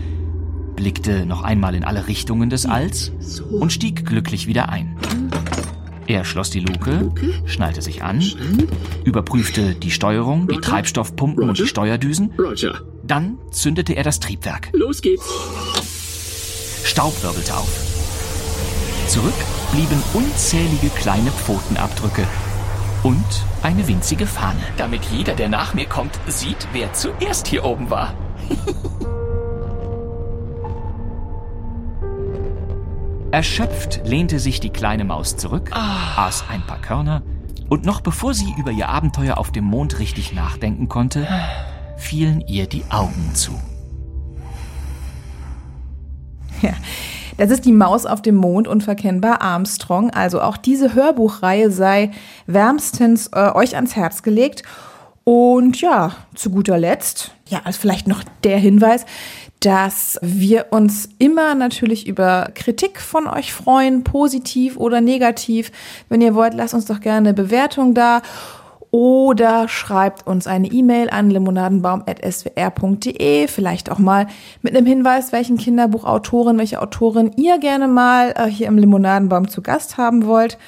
blickte 0.75 1.25
noch 1.25 1.45
einmal 1.45 1.77
in 1.77 1.85
alle 1.85 2.09
Richtungen 2.09 2.51
des 2.51 2.67
Alls 2.67 3.13
und 3.53 3.73
stieg 3.73 4.05
glücklich 4.05 4.49
wieder 4.49 4.71
ein. 4.71 4.97
Er 6.09 6.25
schloss 6.25 6.51
die 6.51 6.59
Luke, 6.59 7.13
schnallte 7.45 7.81
sich 7.81 8.03
an, 8.03 8.25
überprüfte 9.05 9.77
die 9.77 9.93
Steuerung, 9.93 10.49
die 10.49 10.57
Roger? 10.57 10.69
Treibstoffpumpen 10.69 11.49
und 11.49 11.59
die 11.59 11.63
Roger? 11.63 11.71
Steuerdüsen. 11.71 12.33
Roger, 12.37 12.81
Dann 13.05 13.39
zündete 13.53 13.93
er 13.93 14.03
das 14.03 14.19
Triebwerk. 14.19 14.71
los 14.73 15.01
geht's. 15.01 15.33
Staub 16.83 17.23
wirbelte 17.23 17.55
auf. 17.57 17.69
Zurück 19.07 19.35
blieben 19.71 20.03
unzählige 20.13 20.89
kleine 20.89 21.31
Pfotenabdrücke 21.31 22.27
und 23.07 23.25
eine 23.63 23.87
winzige 23.87 24.27
Fahne. 24.27 24.59
Damit 24.77 25.05
jeder, 25.05 25.37
der 25.37 25.49
nach 25.49 25.75
mir 25.75 25.87
kommt, 25.87 26.19
sieht, 26.27 26.67
wer 26.73 26.93
zuerst 26.93 27.47
hier 27.47 27.65
oben 27.65 27.89
war. 27.89 28.15
Erschöpft 33.31 34.01
lehnte 34.05 34.41
sich 34.41 34.59
die 34.59 34.71
kleine 34.71 35.05
Maus 35.05 35.37
zurück, 35.37 35.71
aß 35.73 36.47
ein 36.51 36.67
paar 36.67 36.81
Körner 36.81 37.23
und 37.69 37.85
noch 37.85 38.01
bevor 38.01 38.35
sie 38.35 38.53
über 38.59 38.73
ihr 38.73 38.89
Abenteuer 38.89 39.39
auf 39.39 39.53
dem 39.53 39.67
Mond 39.67 40.01
richtig 40.01 40.33
nachdenken 40.33 40.89
konnte, 40.89 41.29
fielen 41.97 42.41
ihr 42.41 42.67
die 42.67 42.83
Augen 42.91 43.31
zu. 43.35 43.53
Ja, 46.61 46.73
das 47.37 47.51
ist 47.51 47.65
die 47.65 47.73
Maus 47.73 48.07
auf 48.07 48.23
dem 48.23 48.37
Mond, 48.37 48.69
unverkennbar 48.69 49.43
Armstrong. 49.43 50.11
Also 50.11 50.41
auch 50.41 50.57
diese 50.57 50.95
Hörbuchreihe 50.95 51.71
sei 51.71 52.11
wärmstens 52.47 53.29
äh, 53.33 53.51
euch 53.55 53.77
ans 53.77 53.97
Herz 53.97 54.23
gelegt. 54.23 54.63
Und 55.25 55.81
ja, 55.81 56.13
zu 56.37 56.51
guter 56.51 56.79
Letzt, 56.79 57.33
ja, 57.49 57.61
also 57.65 57.81
vielleicht 57.81 58.07
noch 58.07 58.23
der 58.45 58.59
Hinweis, 58.59 59.05
dass 59.59 60.21
wir 60.23 60.67
uns 60.71 61.09
immer 61.19 61.57
natürlich 61.57 62.07
über 62.07 62.51
Kritik 62.55 63.01
von 63.01 63.27
euch 63.27 63.53
freuen, 63.53 64.05
positiv 64.05 64.77
oder 64.77 65.01
negativ. 65.01 65.73
Wenn 66.09 66.21
ihr 66.21 66.37
wollt, 66.37 66.55
lasst 66.55 66.75
uns 66.75 66.85
doch 66.85 67.01
gerne 67.01 67.31
eine 67.31 67.35
Bewertung 67.35 67.93
da 67.93 68.23
oder 68.91 69.69
schreibt 69.69 70.27
uns 70.27 70.47
eine 70.47 70.69
E-Mail 70.69 71.11
an 71.11 71.29
limonadenbaum.swr.de. 71.31 73.49
Vielleicht 73.49 73.91
auch 73.91 73.99
mal 73.99 74.27
mit 74.63 74.75
einem 74.77 74.87
Hinweis, 74.87 75.33
welchen 75.33 75.57
Kinderbuchautorin, 75.57 76.59
welche 76.59 76.81
Autorin 76.81 77.33
ihr 77.37 77.59
gerne 77.59 77.89
mal 77.89 78.35
äh, 78.37 78.47
hier 78.47 78.69
im 78.69 78.79
Limonadenbaum 78.79 79.49
zu 79.49 79.63
Gast 79.63 79.99
haben 79.99 80.27
wollt. 80.27 80.59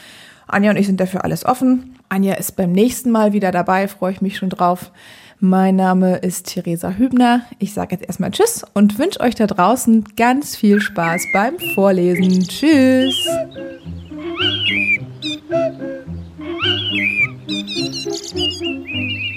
Anja 0.46 0.70
und 0.70 0.76
ich 0.76 0.87
sind 0.87 1.00
dafür 1.00 1.24
alles 1.24 1.44
offen. 1.44 1.96
Anja 2.09 2.35
ist 2.35 2.54
beim 2.57 2.72
nächsten 2.72 3.11
Mal 3.11 3.33
wieder 3.33 3.50
dabei, 3.50 3.88
freue 3.88 4.12
ich 4.12 4.22
mich 4.22 4.38
schon 4.38 4.50
drauf. 4.50 4.92
Mein 5.40 5.76
Name 5.76 6.16
ist 6.16 6.46
Theresa 6.46 6.90
Hübner. 6.90 7.42
Ich 7.61 7.72
sage 7.72 7.94
jetzt 7.94 8.07
erstmal 8.07 8.33
Tschüss 8.33 8.64
und 8.74 8.98
wünsche 8.98 9.20
euch 9.20 9.37
da 9.37 9.46
draußen 9.46 10.04
ganz 10.16 10.57
viel 10.57 10.81
Spaß 10.81 11.22
beim 11.33 11.59
Vorlesen. 11.74 12.42
Tschüss! 12.42 13.28
Música 17.59 19.28